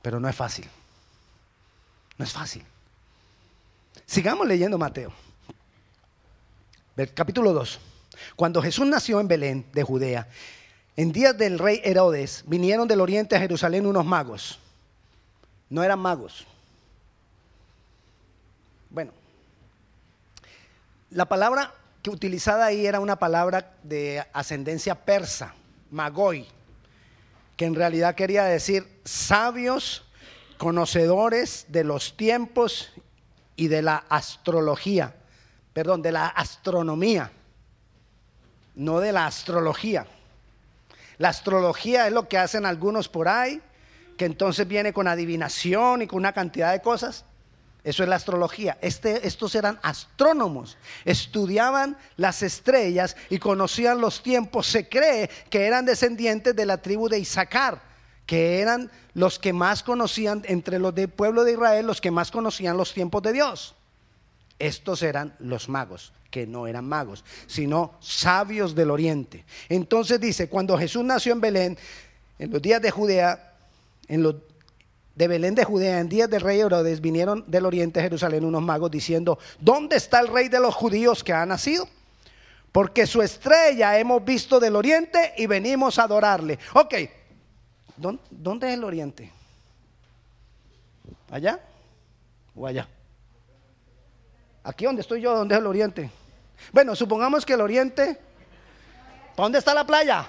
Pero 0.00 0.18
no 0.18 0.30
es 0.30 0.34
fácil. 0.34 0.66
No 2.16 2.24
es 2.24 2.32
fácil. 2.32 2.64
Sigamos 4.06 4.48
leyendo 4.48 4.78
Mateo. 4.78 5.12
Capítulo 7.12 7.52
2. 7.52 7.78
Cuando 8.34 8.62
Jesús 8.62 8.86
nació 8.86 9.20
en 9.20 9.28
Belén 9.28 9.66
de 9.74 9.82
Judea, 9.82 10.26
en 10.96 11.12
días 11.12 11.36
del 11.36 11.58
rey 11.58 11.82
Herodes, 11.84 12.44
vinieron 12.46 12.88
del 12.88 13.02
oriente 13.02 13.36
a 13.36 13.40
Jerusalén 13.40 13.84
unos 13.84 14.06
magos. 14.06 14.58
No 15.68 15.84
eran 15.84 15.98
magos, 15.98 16.46
bueno, 18.90 19.12
la 21.10 21.26
palabra 21.26 21.74
que 22.02 22.10
utilizada 22.10 22.66
ahí 22.66 22.86
era 22.86 23.00
una 23.00 23.16
palabra 23.16 23.74
de 23.82 24.24
ascendencia 24.32 24.94
persa, 24.94 25.54
magoi, 25.90 26.46
que 27.56 27.66
en 27.66 27.74
realidad 27.74 28.14
quería 28.14 28.44
decir 28.44 28.86
sabios, 29.04 30.06
conocedores 30.56 31.66
de 31.68 31.84
los 31.84 32.16
tiempos 32.16 32.92
y 33.56 33.68
de 33.68 33.82
la 33.82 34.04
astrología, 34.08 35.14
perdón, 35.72 36.00
de 36.02 36.12
la 36.12 36.26
astronomía, 36.26 37.32
no 38.74 39.00
de 39.00 39.12
la 39.12 39.26
astrología. 39.26 40.06
La 41.18 41.28
astrología 41.28 42.06
es 42.06 42.12
lo 42.12 42.28
que 42.28 42.38
hacen 42.38 42.64
algunos 42.64 43.08
por 43.08 43.28
ahí, 43.28 43.60
que 44.16 44.24
entonces 44.24 44.66
viene 44.66 44.92
con 44.92 45.08
adivinación 45.08 46.02
y 46.02 46.06
con 46.06 46.18
una 46.18 46.32
cantidad 46.32 46.72
de 46.72 46.80
cosas. 46.80 47.24
Eso 47.82 48.02
es 48.02 48.08
la 48.08 48.16
astrología. 48.16 48.78
Este, 48.82 49.26
estos 49.26 49.54
eran 49.54 49.78
astrónomos. 49.82 50.76
Estudiaban 51.04 51.96
las 52.16 52.42
estrellas 52.42 53.16
y 53.30 53.38
conocían 53.38 54.00
los 54.00 54.22
tiempos. 54.22 54.66
Se 54.66 54.88
cree 54.88 55.30
que 55.48 55.66
eran 55.66 55.86
descendientes 55.86 56.54
de 56.54 56.66
la 56.66 56.78
tribu 56.78 57.08
de 57.08 57.18
Isaacar, 57.18 57.80
que 58.26 58.60
eran 58.60 58.90
los 59.14 59.38
que 59.38 59.52
más 59.52 59.82
conocían, 59.82 60.42
entre 60.46 60.78
los 60.78 60.94
del 60.94 61.08
pueblo 61.08 61.42
de 61.44 61.52
Israel, 61.52 61.86
los 61.86 62.00
que 62.00 62.10
más 62.10 62.30
conocían 62.30 62.76
los 62.76 62.92
tiempos 62.92 63.22
de 63.22 63.32
Dios. 63.32 63.74
Estos 64.58 65.02
eran 65.02 65.34
los 65.38 65.70
magos, 65.70 66.12
que 66.30 66.46
no 66.46 66.66
eran 66.66 66.86
magos, 66.86 67.24
sino 67.46 67.94
sabios 68.00 68.74
del 68.74 68.90
oriente. 68.90 69.46
Entonces 69.70 70.20
dice, 70.20 70.50
cuando 70.50 70.76
Jesús 70.76 71.02
nació 71.02 71.32
en 71.32 71.40
Belén, 71.40 71.78
en 72.38 72.50
los 72.50 72.60
días 72.60 72.82
de 72.82 72.90
Judea, 72.90 73.54
en 74.06 74.22
los 74.22 74.34
de 75.14 75.28
Belén 75.28 75.54
de 75.54 75.64
Judea, 75.64 76.00
en 76.00 76.08
días 76.08 76.30
del 76.30 76.40
rey 76.40 76.60
Herodes, 76.60 77.00
vinieron 77.00 77.44
del 77.46 77.66
oriente 77.66 78.00
de 78.00 78.04
Jerusalén 78.04 78.44
unos 78.44 78.62
magos 78.62 78.90
diciendo, 78.90 79.38
¿dónde 79.58 79.96
está 79.96 80.20
el 80.20 80.28
rey 80.28 80.48
de 80.48 80.60
los 80.60 80.74
judíos 80.74 81.22
que 81.22 81.32
ha 81.32 81.44
nacido? 81.44 81.88
Porque 82.72 83.06
su 83.06 83.20
estrella 83.20 83.98
hemos 83.98 84.24
visto 84.24 84.60
del 84.60 84.76
oriente 84.76 85.34
y 85.36 85.46
venimos 85.46 85.98
a 85.98 86.04
adorarle. 86.04 86.58
Ok, 86.74 86.94
¿dónde 87.96 88.68
es 88.68 88.74
el 88.74 88.84
oriente? 88.84 89.30
¿Allá 91.30 91.60
o 92.54 92.66
allá? 92.66 92.88
Aquí 94.62 94.84
donde 94.84 95.02
estoy 95.02 95.20
yo, 95.20 95.34
¿dónde 95.34 95.54
es 95.54 95.60
el 95.60 95.66
oriente? 95.66 96.10
Bueno, 96.72 96.94
supongamos 96.94 97.44
que 97.44 97.54
el 97.54 97.60
oriente, 97.60 98.18
dónde 99.36 99.58
está 99.58 99.74
la 99.74 99.86
playa? 99.86 100.26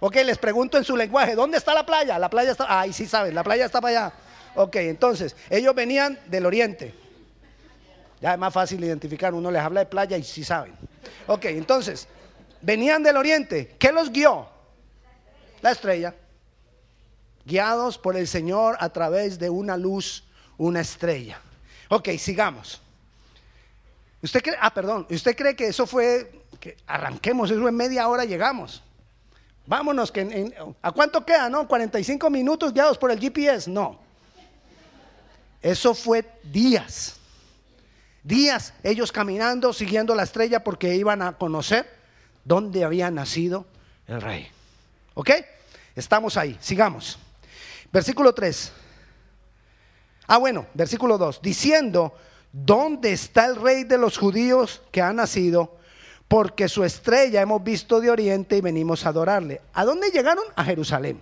Ok, 0.00 0.16
les 0.24 0.38
pregunto 0.38 0.78
en 0.78 0.84
su 0.84 0.96
lenguaje, 0.96 1.34
¿dónde 1.34 1.58
está 1.58 1.74
la 1.74 1.84
playa? 1.84 2.18
La 2.18 2.30
playa 2.30 2.52
está, 2.52 2.80
ahí 2.80 2.92
sí 2.92 3.06
saben, 3.06 3.34
la 3.34 3.44
playa 3.44 3.66
está 3.66 3.82
para 3.82 4.06
allá. 4.06 4.14
Ok, 4.54 4.76
entonces, 4.76 5.36
ellos 5.50 5.74
venían 5.74 6.18
del 6.26 6.46
oriente. 6.46 6.94
Ya 8.20 8.32
es 8.32 8.38
más 8.38 8.52
fácil 8.52 8.82
identificar, 8.82 9.34
uno 9.34 9.50
les 9.50 9.62
habla 9.62 9.80
de 9.80 9.86
playa 9.86 10.16
y 10.16 10.22
sí 10.22 10.42
saben. 10.42 10.74
Ok, 11.26 11.44
entonces, 11.46 12.08
venían 12.62 13.02
del 13.02 13.18
oriente. 13.18 13.76
¿Qué 13.78 13.92
los 13.92 14.10
guió? 14.10 14.48
La 15.60 15.72
estrella. 15.72 16.14
Guiados 17.44 17.98
por 17.98 18.16
el 18.16 18.26
Señor 18.26 18.76
a 18.80 18.88
través 18.90 19.38
de 19.38 19.50
una 19.50 19.76
luz, 19.76 20.24
una 20.56 20.80
estrella. 20.80 21.40
Ok, 21.88 22.08
sigamos. 22.18 22.80
¿Usted 24.22 24.42
cree, 24.42 24.56
ah, 24.60 24.72
perdón, 24.72 25.06
¿usted 25.10 25.36
cree 25.36 25.56
que 25.56 25.68
eso 25.68 25.86
fue, 25.86 26.42
que 26.58 26.76
arranquemos, 26.86 27.50
eso 27.50 27.68
en 27.68 27.74
media 27.74 28.08
hora 28.08 28.24
llegamos? 28.24 28.82
Vámonos, 29.70 30.10
que 30.10 30.52
¿a 30.82 30.90
cuánto 30.90 31.24
queda? 31.24 31.48
No, 31.48 31.68
45 31.68 32.28
minutos 32.28 32.72
guiados 32.72 32.98
por 32.98 33.12
el 33.12 33.20
GPS. 33.20 33.70
No. 33.70 34.00
Eso 35.62 35.94
fue 35.94 36.28
días. 36.42 37.14
Días 38.24 38.74
ellos 38.82 39.12
caminando, 39.12 39.72
siguiendo 39.72 40.16
la 40.16 40.24
estrella 40.24 40.64
porque 40.64 40.96
iban 40.96 41.22
a 41.22 41.38
conocer 41.38 41.88
dónde 42.44 42.82
había 42.82 43.12
nacido 43.12 43.64
el 44.08 44.20
rey. 44.20 44.48
¿Ok? 45.14 45.30
Estamos 45.94 46.36
ahí, 46.36 46.58
sigamos. 46.60 47.16
Versículo 47.92 48.34
3. 48.34 48.72
Ah, 50.26 50.38
bueno, 50.38 50.66
versículo 50.74 51.16
2. 51.16 51.42
Diciendo, 51.42 52.12
¿dónde 52.50 53.12
está 53.12 53.46
el 53.46 53.54
rey 53.54 53.84
de 53.84 53.98
los 53.98 54.18
judíos 54.18 54.82
que 54.90 55.00
ha 55.00 55.12
nacido? 55.12 55.78
Porque 56.30 56.68
su 56.68 56.84
estrella 56.84 57.40
hemos 57.40 57.64
visto 57.64 58.00
de 58.00 58.08
oriente 58.08 58.56
y 58.56 58.60
venimos 58.60 59.04
a 59.04 59.08
adorarle. 59.08 59.60
¿A 59.72 59.84
dónde 59.84 60.12
llegaron? 60.12 60.44
A 60.54 60.62
Jerusalén. 60.62 61.20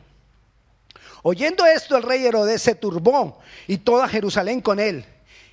Oyendo 1.22 1.64
esto, 1.64 1.96
el 1.96 2.02
rey 2.02 2.26
Herodes 2.26 2.60
se 2.60 2.74
turbó 2.74 3.38
y 3.66 3.78
toda 3.78 4.06
Jerusalén 4.06 4.60
con 4.60 4.78
él. 4.78 5.06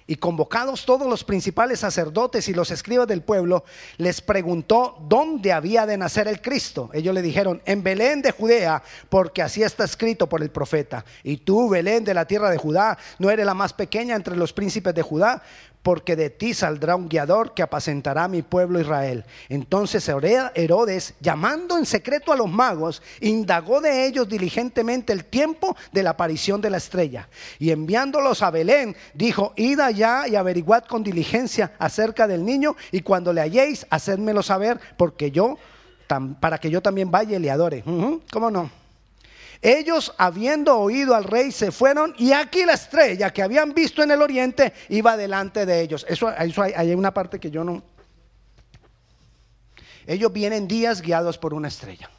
Y 0.08 0.18
convocados 0.18 0.86
todos 0.86 1.08
los 1.08 1.24
principales 1.24 1.80
sacerdotes 1.80 2.50
y 2.50 2.54
los 2.54 2.70
escribas 2.70 3.08
del 3.08 3.22
pueblo, 3.22 3.64
les 3.96 4.20
preguntó 4.20 4.98
dónde 5.08 5.54
había 5.54 5.86
de 5.86 5.98
nacer 5.98 6.28
el 6.28 6.42
Cristo. 6.42 6.90
Ellos 6.92 7.16
le 7.16 7.22
dijeron, 7.22 7.62
en 7.66 7.82
Belén 7.82 8.22
de 8.22 8.32
Judea, 8.32 8.84
porque 9.08 9.42
así 9.42 9.64
está 9.64 9.86
escrito 9.86 10.28
por 10.28 10.44
el 10.44 10.52
profeta. 10.52 11.06
Y 11.24 11.38
tú, 11.38 11.70
Belén 11.70 12.04
de 12.04 12.14
la 12.14 12.26
tierra 12.26 12.50
de 12.50 12.58
Judá, 12.58 12.98
no 13.20 13.30
eres 13.30 13.46
la 13.46 13.54
más 13.54 13.72
pequeña 13.72 14.18
entre 14.18 14.36
los 14.36 14.52
príncipes 14.52 14.94
de 14.94 15.02
Judá, 15.02 15.42
porque 15.86 16.16
de 16.16 16.32
ti 16.32 16.56
saldrá 16.56 16.96
un 16.96 17.08
guiador 17.08 17.54
que 17.54 17.62
apacentará 17.62 18.24
a 18.24 18.28
mi 18.28 18.42
pueblo 18.42 18.80
Israel. 18.80 19.24
Entonces 19.50 20.10
Herodes, 20.10 21.14
llamando 21.20 21.78
en 21.78 21.86
secreto 21.86 22.34
a 22.34 22.36
los 22.36 22.50
magos, 22.50 23.04
indagó 23.22 23.82
de 23.82 24.08
ellos 24.08 24.28
diligentemente 24.28 25.14
el 25.14 25.26
tiempo 25.26 25.78
de 25.92 26.02
la 26.02 26.10
aparición 26.10 26.60
de 26.60 26.72
la 26.72 26.78
estrella. 26.78 27.30
Y 27.60 27.70
enviándolos 27.70 28.42
a 28.42 28.50
Belén, 28.50 28.96
dijo, 29.14 29.54
id 29.58 29.80
allá 29.80 30.28
y 30.28 30.36
averiguad 30.36 30.86
con 30.86 31.04
diligencia 31.04 31.74
acerca 31.78 32.28
del 32.28 32.44
niño, 32.44 32.76
y 32.92 33.02
cuando 33.02 33.32
le 33.32 33.42
halléis, 33.42 33.86
hacedmelo 33.92 34.42
saber, 34.42 34.80
porque 34.98 35.30
yo, 35.30 35.60
para 36.40 36.58
que 36.58 36.72
yo 36.72 36.82
también 36.82 37.12
vaya 37.12 37.38
y 37.38 37.40
le 37.40 37.52
adore. 37.52 37.84
¿Cómo 38.32 38.50
no? 38.50 38.85
Ellos, 39.66 40.14
habiendo 40.20 40.78
oído 40.78 41.16
al 41.16 41.24
rey, 41.24 41.52
se 41.52 41.72
fueron 41.72 42.14
y 42.20 42.34
aquí 42.34 42.64
la 42.66 42.74
estrella 42.74 43.34
que 43.34 43.42
habían 43.42 43.74
visto 43.74 44.04
en 44.04 44.12
el 44.12 44.22
oriente 44.22 44.74
iba 44.90 45.18
delante 45.18 45.66
de 45.66 45.82
ellos. 45.82 46.06
Eso, 46.08 46.28
hay, 46.28 46.54
hay 46.76 46.94
una 46.94 47.12
parte 47.12 47.40
que 47.40 47.50
yo 47.50 47.64
no... 47.64 47.82
Ellos 50.06 50.32
vienen 50.32 50.68
días 50.68 51.02
guiados 51.02 51.40
por 51.40 51.56
una 51.56 51.68
estrella. 51.68 52.12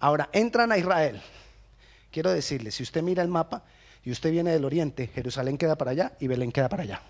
Ahora, 0.00 0.28
entran 0.32 0.72
a 0.72 0.78
Israel. 0.78 1.22
Quiero 2.10 2.32
decirles, 2.32 2.74
si 2.74 2.82
usted 2.82 3.04
mira 3.04 3.22
el 3.22 3.28
mapa 3.28 3.62
y 4.02 4.10
usted 4.10 4.32
viene 4.32 4.50
del 4.50 4.64
oriente, 4.64 5.06
Jerusalén 5.06 5.58
queda 5.58 5.78
para 5.78 5.92
allá 5.92 6.16
y 6.18 6.26
Belén 6.26 6.50
queda 6.50 6.68
para 6.68 6.82
allá. 6.82 7.02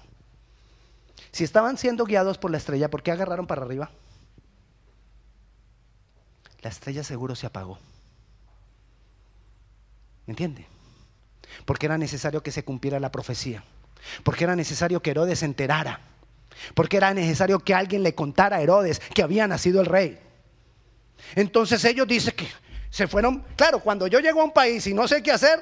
Si 1.33 1.43
estaban 1.43 1.79
siendo 1.79 2.05
guiados 2.05 2.37
por 2.37 2.51
la 2.51 2.59
estrella, 2.59 2.91
¿por 2.91 3.03
qué 3.03 3.13
agarraron 3.13 3.47
para 3.47 3.63
arriba? 3.63 3.91
La 6.61 6.69
estrella 6.69 7.03
seguro 7.03 7.35
se 7.35 7.47
apagó. 7.47 7.79
¿Me 10.27 10.33
entiende? 10.33 10.67
Porque 11.65 11.87
era 11.87 11.99
necesario 11.99 12.43
que 12.43 12.53
se 12.53 12.65
cumpliera 12.65 13.01
la 13.01 13.11
profecía. 13.11 13.65
Porque 14.23 14.45
era 14.45 14.57
necesario 14.57 15.01
que 15.01 15.11
Herodes 15.11 15.39
se 15.39 15.45
enterara. 15.45 16.01
Porque 16.75 16.97
era 16.97 17.13
necesario 17.15 17.61
que 17.61 17.75
alguien 17.75 18.03
le 18.03 18.15
contara 18.15 18.57
a 18.57 18.63
Herodes 18.63 19.01
que 19.15 19.23
había 19.23 19.47
nacido 19.47 19.81
el 19.81 19.87
rey. 19.87 20.19
Entonces 21.35 21.85
ellos 21.85 22.07
dicen 22.07 22.35
que 22.35 22.49
se 22.91 23.07
fueron. 23.07 23.45
Claro, 23.57 23.81
cuando 23.81 24.07
yo 24.07 24.21
llego 24.21 24.41
a 24.41 24.45
un 24.45 24.53
país 24.53 24.87
y 24.87 24.95
no 24.95 25.07
sé 25.07 25.23
qué 25.23 25.33
hacer, 25.33 25.61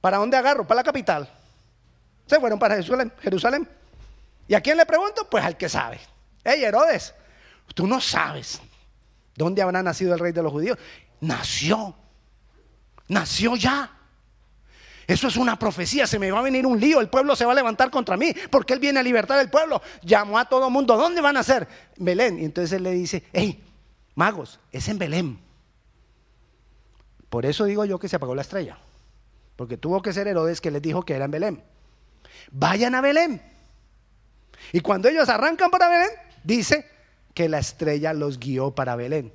¿para 0.00 0.18
dónde 0.18 0.36
agarro? 0.36 0.66
Para 0.66 0.80
la 0.80 0.84
capital. 0.84 1.30
Se 2.26 2.40
fueron 2.40 2.58
para 2.58 2.74
Jerusalén. 2.76 3.12
Jerusalén. 3.20 3.68
¿Y 4.48 4.54
a 4.54 4.60
quién 4.60 4.76
le 4.76 4.86
pregunto? 4.86 5.28
Pues 5.28 5.44
al 5.44 5.56
que 5.56 5.68
sabe. 5.68 6.00
Hey, 6.44 6.62
Herodes, 6.62 7.14
tú 7.74 7.86
no 7.86 8.00
sabes 8.00 8.60
dónde 9.34 9.62
habrá 9.62 9.82
nacido 9.82 10.14
el 10.14 10.20
rey 10.20 10.32
de 10.32 10.42
los 10.42 10.52
judíos. 10.52 10.78
Nació 11.20 11.96
Nació 13.08 13.56
ya. 13.56 13.92
Eso 15.06 15.28
es 15.28 15.36
una 15.36 15.56
profecía, 15.56 16.06
se 16.06 16.18
me 16.18 16.30
va 16.32 16.40
a 16.40 16.42
venir 16.42 16.66
un 16.66 16.80
lío, 16.80 17.00
el 17.00 17.08
pueblo 17.08 17.36
se 17.36 17.44
va 17.44 17.52
a 17.52 17.54
levantar 17.54 17.90
contra 17.90 18.16
mí, 18.16 18.34
porque 18.50 18.72
él 18.72 18.80
viene 18.80 18.98
a 18.98 19.02
libertar 19.04 19.38
al 19.38 19.50
pueblo. 19.50 19.80
Llamó 20.02 20.38
a 20.38 20.46
todo 20.46 20.68
mundo, 20.68 20.96
¿dónde 20.96 21.20
van 21.20 21.36
a 21.36 21.44
ser? 21.44 21.68
Belén. 21.96 22.40
Y 22.40 22.44
entonces 22.44 22.72
él 22.72 22.82
le 22.82 22.90
dice, 22.90 23.22
hey, 23.32 23.62
magos, 24.16 24.58
es 24.72 24.88
en 24.88 24.98
Belén. 24.98 25.38
Por 27.28 27.46
eso 27.46 27.64
digo 27.64 27.84
yo 27.84 28.00
que 28.00 28.08
se 28.08 28.16
apagó 28.16 28.34
la 28.34 28.42
estrella, 28.42 28.78
porque 29.54 29.76
tuvo 29.76 30.02
que 30.02 30.12
ser 30.12 30.26
Herodes 30.26 30.60
que 30.60 30.72
les 30.72 30.82
dijo 30.82 31.04
que 31.04 31.14
era 31.14 31.26
en 31.26 31.30
Belén. 31.30 31.64
Vayan 32.50 32.94
a 32.96 33.00
Belén. 33.00 33.40
Y 34.72 34.80
cuando 34.80 35.08
ellos 35.08 35.28
arrancan 35.28 35.70
para 35.70 35.88
Belén, 35.88 36.10
dice 36.42 36.84
que 37.32 37.48
la 37.48 37.58
estrella 37.58 38.12
los 38.12 38.40
guió 38.40 38.72
para 38.72 38.96
Belén. 38.96 39.32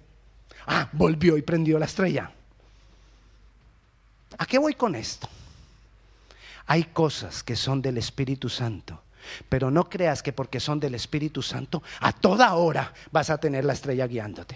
Ah, 0.68 0.90
volvió 0.92 1.38
y 1.38 1.42
prendió 1.44 1.80
la 1.80 1.86
estrella. 1.86 2.32
¿A 4.42 4.48
qué 4.48 4.58
voy 4.58 4.74
con 4.74 4.96
esto? 4.96 5.30
Hay 6.66 6.86
cosas 6.86 7.44
que 7.44 7.56
son 7.56 7.80
del 7.80 8.00
Espíritu 8.00 8.50
Santo, 8.50 9.04
pero 9.48 9.70
no 9.70 9.88
creas 9.88 10.24
que 10.24 10.34
porque 10.34 10.60
son 10.60 10.80
del 10.80 10.96
Espíritu 10.96 11.44
Santo, 11.44 11.84
a 12.00 12.12
toda 12.12 12.52
hora 12.56 12.92
vas 13.12 13.30
a 13.30 13.38
tener 13.38 13.66
la 13.66 13.74
estrella 13.74 14.08
guiándote. 14.08 14.56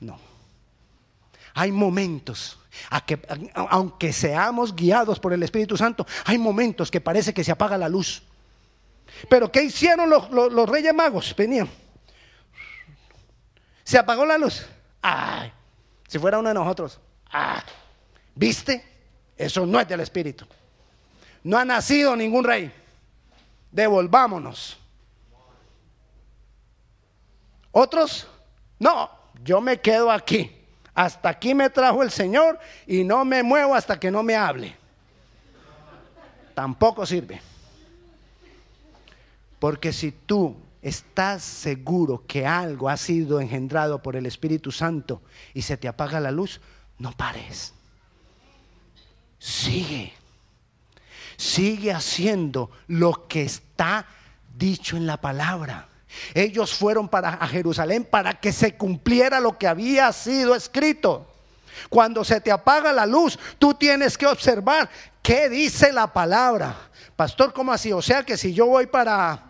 No. 0.00 0.18
Hay 1.54 1.70
momentos, 1.70 2.58
a 2.90 3.06
que, 3.06 3.20
aunque 3.54 4.12
seamos 4.12 4.74
guiados 4.74 5.20
por 5.20 5.32
el 5.32 5.44
Espíritu 5.44 5.76
Santo, 5.76 6.04
hay 6.24 6.36
momentos 6.36 6.90
que 6.90 7.00
parece 7.00 7.32
que 7.32 7.44
se 7.44 7.52
apaga 7.52 7.78
la 7.78 7.88
luz. 7.88 8.24
Pero 9.30 9.52
¿qué 9.52 9.62
hicieron 9.62 10.10
los, 10.10 10.68
reyes 10.68 10.92
magos? 10.92 11.36
Venían. 11.36 11.68
Se 13.84 13.96
apagó 13.96 14.26
la 14.26 14.38
luz. 14.38 14.66
Ay, 15.00 15.52
si 16.08 16.18
fuera 16.18 16.40
uno 16.40 16.48
de 16.48 16.54
nosotros. 16.56 16.98
Ah, 17.30 17.62
¿Viste? 18.38 18.84
Eso 19.36 19.66
no 19.66 19.80
es 19.80 19.88
del 19.88 19.98
Espíritu. 19.98 20.46
No 21.42 21.58
ha 21.58 21.64
nacido 21.64 22.14
ningún 22.14 22.44
rey. 22.44 22.72
Devolvámonos. 23.72 24.78
Otros, 27.72 28.28
no, 28.78 29.10
yo 29.42 29.60
me 29.60 29.80
quedo 29.80 30.12
aquí. 30.12 30.54
Hasta 30.94 31.30
aquí 31.30 31.52
me 31.52 31.68
trajo 31.68 32.00
el 32.04 32.12
Señor 32.12 32.60
y 32.86 33.02
no 33.02 33.24
me 33.24 33.42
muevo 33.42 33.74
hasta 33.74 33.98
que 33.98 34.08
no 34.08 34.22
me 34.22 34.36
hable. 34.36 34.76
Tampoco 36.54 37.04
sirve. 37.06 37.40
Porque 39.58 39.92
si 39.92 40.12
tú 40.12 40.56
estás 40.80 41.42
seguro 41.42 42.22
que 42.24 42.46
algo 42.46 42.88
ha 42.88 42.96
sido 42.96 43.40
engendrado 43.40 44.00
por 44.00 44.14
el 44.14 44.26
Espíritu 44.26 44.70
Santo 44.70 45.22
y 45.54 45.62
se 45.62 45.76
te 45.76 45.88
apaga 45.88 46.20
la 46.20 46.30
luz, 46.30 46.60
no 46.98 47.10
pares 47.10 47.74
sigue. 49.38 50.12
Sigue 51.36 51.92
haciendo 51.92 52.70
lo 52.88 53.28
que 53.28 53.42
está 53.42 54.06
dicho 54.56 54.96
en 54.96 55.06
la 55.06 55.18
palabra. 55.18 55.86
Ellos 56.34 56.74
fueron 56.74 57.08
para 57.08 57.30
a 57.30 57.46
Jerusalén 57.46 58.04
para 58.04 58.34
que 58.34 58.52
se 58.52 58.76
cumpliera 58.76 59.40
lo 59.40 59.56
que 59.56 59.68
había 59.68 60.12
sido 60.12 60.54
escrito. 60.54 61.26
Cuando 61.88 62.24
se 62.24 62.40
te 62.40 62.50
apaga 62.50 62.92
la 62.92 63.06
luz, 63.06 63.38
tú 63.58 63.74
tienes 63.74 64.18
que 64.18 64.26
observar 64.26 64.88
qué 65.22 65.48
dice 65.48 65.92
la 65.92 66.12
palabra. 66.12 66.74
Pastor, 67.14 67.52
¿cómo 67.52 67.72
así? 67.72 67.92
O 67.92 68.02
sea 68.02 68.24
que 68.24 68.36
si 68.36 68.52
yo 68.52 68.66
voy 68.66 68.86
para 68.86 69.42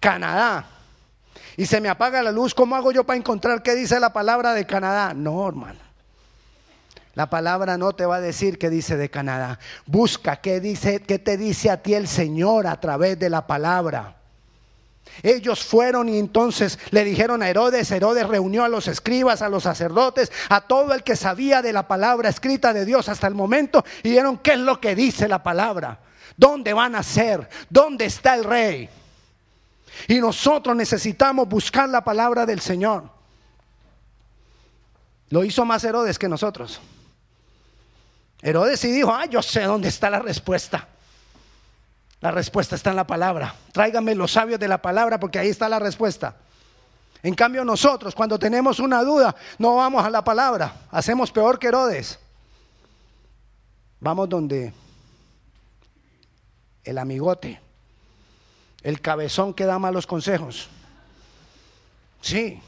Canadá 0.00 0.66
y 1.56 1.66
se 1.66 1.80
me 1.80 1.88
apaga 1.88 2.22
la 2.22 2.32
luz, 2.32 2.54
¿cómo 2.54 2.74
hago 2.74 2.90
yo 2.92 3.04
para 3.04 3.18
encontrar 3.18 3.62
qué 3.62 3.74
dice 3.74 4.00
la 4.00 4.12
palabra 4.12 4.54
de 4.54 4.66
Canadá? 4.66 5.12
No, 5.14 5.46
hermano. 5.46 5.83
La 7.14 7.30
palabra 7.30 7.78
no 7.78 7.92
te 7.92 8.06
va 8.06 8.16
a 8.16 8.20
decir 8.20 8.58
qué 8.58 8.70
dice 8.70 8.96
de 8.96 9.08
Canadá. 9.08 9.60
Busca 9.86 10.36
qué 10.36 10.60
dice, 10.60 11.00
qué 11.00 11.18
te 11.18 11.36
dice 11.36 11.70
a 11.70 11.82
ti 11.82 11.94
el 11.94 12.08
Señor 12.08 12.66
a 12.66 12.80
través 12.80 13.18
de 13.18 13.30
la 13.30 13.46
palabra. 13.46 14.16
Ellos 15.22 15.62
fueron 15.62 16.08
y 16.08 16.18
entonces 16.18 16.78
le 16.90 17.04
dijeron 17.04 17.42
a 17.42 17.48
Herodes, 17.48 17.90
Herodes 17.90 18.26
reunió 18.26 18.64
a 18.64 18.68
los 18.68 18.88
escribas, 18.88 19.42
a 19.42 19.48
los 19.48 19.62
sacerdotes, 19.62 20.32
a 20.48 20.62
todo 20.62 20.92
el 20.92 21.04
que 21.04 21.14
sabía 21.14 21.62
de 21.62 21.72
la 21.72 21.86
palabra 21.86 22.28
escrita 22.28 22.72
de 22.72 22.84
Dios 22.84 23.08
hasta 23.08 23.28
el 23.28 23.34
momento 23.34 23.84
y 24.02 24.08
dijeron, 24.08 24.38
¿qué 24.38 24.54
es 24.54 24.58
lo 24.58 24.80
que 24.80 24.96
dice 24.96 25.28
la 25.28 25.42
palabra? 25.42 26.00
¿Dónde 26.36 26.72
van 26.72 26.96
a 26.96 27.02
ser? 27.04 27.48
¿Dónde 27.70 28.06
está 28.06 28.34
el 28.34 28.42
rey? 28.42 28.88
Y 30.08 30.18
nosotros 30.18 30.74
necesitamos 30.74 31.48
buscar 31.48 31.88
la 31.88 32.02
palabra 32.02 32.44
del 32.44 32.60
Señor. 32.60 33.04
Lo 35.30 35.44
hizo 35.44 35.64
más 35.64 35.84
Herodes 35.84 36.18
que 36.18 36.28
nosotros. 36.28 36.80
Herodes 38.44 38.78
sí 38.78 38.92
dijo, 38.92 39.10
ah, 39.10 39.24
yo 39.24 39.40
sé 39.40 39.62
dónde 39.62 39.88
está 39.88 40.10
la 40.10 40.18
respuesta. 40.18 40.86
La 42.20 42.30
respuesta 42.30 42.76
está 42.76 42.90
en 42.90 42.96
la 42.96 43.06
palabra. 43.06 43.54
Tráigame 43.72 44.14
los 44.14 44.32
sabios 44.32 44.60
de 44.60 44.68
la 44.68 44.82
palabra 44.82 45.18
porque 45.18 45.38
ahí 45.38 45.48
está 45.48 45.66
la 45.66 45.78
respuesta. 45.78 46.36
En 47.22 47.34
cambio 47.34 47.64
nosotros 47.64 48.14
cuando 48.14 48.38
tenemos 48.38 48.80
una 48.80 49.02
duda 49.02 49.34
no 49.56 49.76
vamos 49.76 50.04
a 50.04 50.10
la 50.10 50.22
palabra. 50.22 50.76
Hacemos 50.90 51.32
peor 51.32 51.58
que 51.58 51.68
Herodes. 51.68 52.18
Vamos 53.98 54.28
donde 54.28 54.74
el 56.84 56.98
amigote, 56.98 57.58
el 58.82 59.00
cabezón 59.00 59.54
que 59.54 59.64
da 59.64 59.78
malos 59.78 60.06
consejos. 60.06 60.68
Sí, 62.20 62.60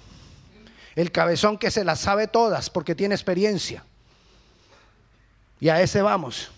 el 0.94 1.12
cabezón 1.12 1.58
que 1.58 1.70
se 1.70 1.84
las 1.84 2.00
sabe 2.00 2.28
todas 2.28 2.70
porque 2.70 2.94
tiene 2.94 3.14
experiencia. 3.14 3.84
Y 5.60 5.68
a 5.68 5.80
ese 5.80 6.02
vamos. 6.02 6.50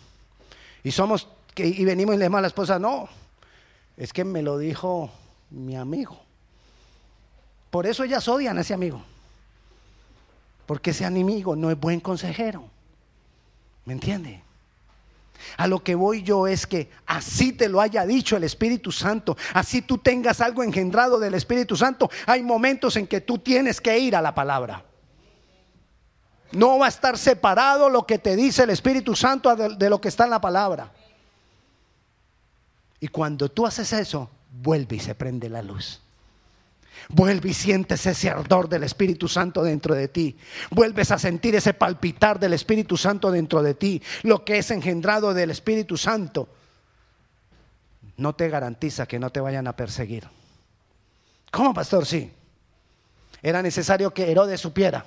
Y 0.83 0.91
somos, 0.91 1.29
y 1.57 1.85
venimos 1.85 2.15
y 2.15 2.19
le 2.19 2.25
decimos 2.25 2.39
a 2.39 2.43
la 2.43 2.49
esposa, 2.49 2.79
no, 2.79 3.09
Es 3.97 4.13
que 4.13 4.25
me 4.25 4.43
lo 4.43 4.59
dijo 4.59 5.11
mi 5.51 5.77
amigo. 5.77 6.21
Por 7.71 7.87
eso 7.87 8.05
ellas 8.05 8.27
odian 8.29 8.59
a 8.59 8.63
ese 8.63 8.75
amigo. 8.75 9.03
Porque 10.67 10.91
ese 10.91 11.05
enemigo 11.05 11.57
no 11.57 11.71
es 11.71 11.79
buen 11.79 12.01
consejero. 12.01 12.65
¿Me 13.85 13.95
entiende? 13.95 14.43
A 15.57 15.67
lo 15.67 15.83
que 15.83 15.95
voy 15.95 16.23
yo 16.23 16.47
es 16.47 16.67
que 16.67 16.91
así 17.07 17.53
te 17.53 17.69
lo 17.69 17.81
haya 17.81 18.05
dicho 18.05 18.37
el 18.37 18.45
Espíritu 18.45 18.93
Santo, 18.93 19.37
así 19.55 19.83
tú 19.83 19.99
tengas 19.99 20.41
algo 20.41 20.63
engendrado 20.63 21.19
del 21.19 21.35
Espíritu 21.35 21.77
Santo, 21.77 22.11
hay 22.27 22.43
momentos 22.43 22.97
en 22.97 23.07
que 23.07 23.21
tú 23.21 23.39
tienes 23.39 23.81
que 23.81 23.99
ir 23.99 24.17
a 24.17 24.23
la 24.23 24.35
palabra. 24.35 24.85
No 26.53 26.79
va 26.79 26.87
a 26.87 26.89
estar 26.89 27.19
separado 27.19 27.91
lo 27.91 28.07
que 28.07 28.19
te 28.19 28.37
dice 28.37 28.63
el 28.63 28.71
Espíritu 28.71 29.15
Santo 29.15 29.55
de, 29.55 29.91
lo 29.91 30.01
que 30.01 30.09
está 30.09 30.25
en 30.25 30.31
la 30.31 30.41
palabra. 30.41 30.91
Y 33.01 33.09
cuando 33.09 33.51
tú 33.51 33.67
haces 33.67 33.93
eso, 33.93 34.31
vuelve 34.51 34.97
y 34.97 35.01
se 35.01 35.15
prende 35.15 35.49
la 35.49 35.63
luz. 35.63 36.01
Vuelve 37.11 37.51
y 37.51 37.55
sientes 37.55 38.05
ese 38.07 38.29
ardor 38.29 38.69
del 38.69 38.83
Espíritu 38.83 39.29
Santo 39.29 39.63
dentro 39.63 39.95
de 39.95 40.09
ti. 40.09 40.37
Vuelves 40.71 41.11
a 41.11 41.19
sentir 41.19 41.55
ese 41.55 41.75
palpitar 41.75 42.41
del 42.41 42.55
Espíritu 42.55 42.97
Santo 42.97 43.31
dentro 43.31 43.63
de 43.63 43.75
ti. 43.75 44.03
Lo 44.23 44.45
que 44.45 44.59
es 44.59 44.71
engendrado 44.71 45.33
del 45.33 45.51
Espíritu 45.51 45.97
Santo 45.97 46.49
no 48.17 48.35
te 48.35 48.49
garantiza 48.49 49.07
que 49.07 49.19
no 49.19 49.31
te 49.31 49.41
vayan 49.41 49.69
a 49.69 49.77
perseguir. 49.77 50.29
¿Cómo, 51.51 51.73
pastor? 51.73 52.05
Sí. 52.05 52.33
Era 53.43 53.63
necesario 53.63 54.13
que 54.13 54.31
Herodes 54.31 54.61
supiera. 54.61 55.07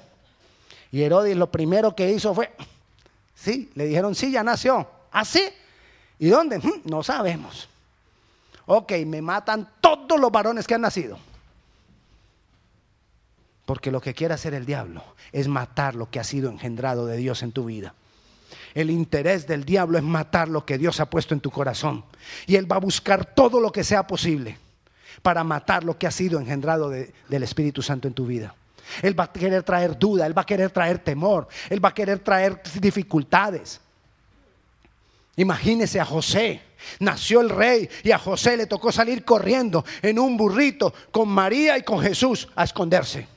Y 0.92 1.02
Herodes 1.02 1.38
lo 1.38 1.50
primero 1.50 1.96
que 1.96 2.12
hizo 2.12 2.34
fue, 2.34 2.52
sí, 3.34 3.72
le 3.76 3.86
dijeron, 3.86 4.14
sí, 4.14 4.32
ya 4.32 4.44
nació. 4.44 4.88
¿Así? 5.12 5.42
¿Ah, 5.46 5.54
¿Y 6.20 6.30
dónde? 6.30 6.62
No 6.84 7.02
sabemos. 7.02 7.68
Ok, 8.66 8.94
me 9.06 9.22
matan 9.22 9.68
todos 9.82 10.20
los 10.20 10.32
varones 10.32 10.68
que 10.68 10.76
han 10.76 10.82
nacido. 10.82 11.18
Porque 13.66 13.92
lo 13.92 14.02
que 14.02 14.14
quiere 14.14 14.34
hacer 14.34 14.54
el 14.54 14.66
diablo 14.66 15.04
es 15.32 15.48
matar 15.48 15.96
lo 15.96 16.10
que 16.10 16.20
ha 16.20 16.24
sido 16.24 16.50
engendrado 16.50 17.06
de 17.06 17.18
Dios 17.18 17.42
en 17.42 17.52
tu 17.52 17.66
vida. 17.66 17.94
El 18.74 18.90
interés 18.90 19.48
del 19.48 19.66
diablo 19.66 19.98
es 19.98 20.04
matar 20.04 20.48
lo 20.48 20.66
que 20.66 20.78
Dios 20.78 21.00
ha 21.00 21.10
puesto 21.10 21.34
en 21.34 21.42
tu 21.42 21.52
corazón. 21.52 22.04
Y 22.48 22.56
él 22.56 22.72
va 22.72 22.78
a 22.78 22.80
buscar 22.80 23.26
todo 23.34 23.60
lo 23.60 23.72
que 23.72 23.84
sea 23.84 24.08
posible 24.08 24.58
para 25.22 25.44
matar 25.44 25.84
lo 25.84 25.98
que 25.98 26.08
ha 26.08 26.12
sido 26.12 26.40
engendrado 26.40 26.90
del 26.90 27.44
Espíritu 27.44 27.82
Santo 27.82 28.08
en 28.08 28.14
tu 28.14 28.26
vida. 28.26 28.56
Él 29.02 29.20
va 29.20 29.26
a 29.26 29.32
querer 29.32 29.64
traer 29.64 29.98
duda, 29.98 30.26
él 30.26 30.38
va 30.38 30.44
a 30.44 30.46
querer 30.46 30.72
traer 30.72 31.00
temor, 31.00 31.48
él 31.70 31.84
va 31.84 31.90
a 31.90 31.94
querer 31.94 32.20
traer 32.20 32.62
dificultades. 32.80 33.82
Imagínese 35.36 36.00
a 36.00 36.06
José. 36.06 36.62
Nació 37.00 37.42
el 37.42 37.50
rey 37.50 37.90
y 38.04 38.12
a 38.12 38.20
José 38.20 38.58
le 38.58 38.66
tocó 38.66 38.92
salir 38.92 39.24
corriendo 39.24 39.86
en 40.02 40.20
un 40.20 40.36
burrito 40.36 40.94
con 41.12 41.30
María 41.30 41.78
y 41.78 41.84
con 41.84 42.02
Jesús 42.02 42.48
a 42.56 42.64
esconderse. 42.64 43.28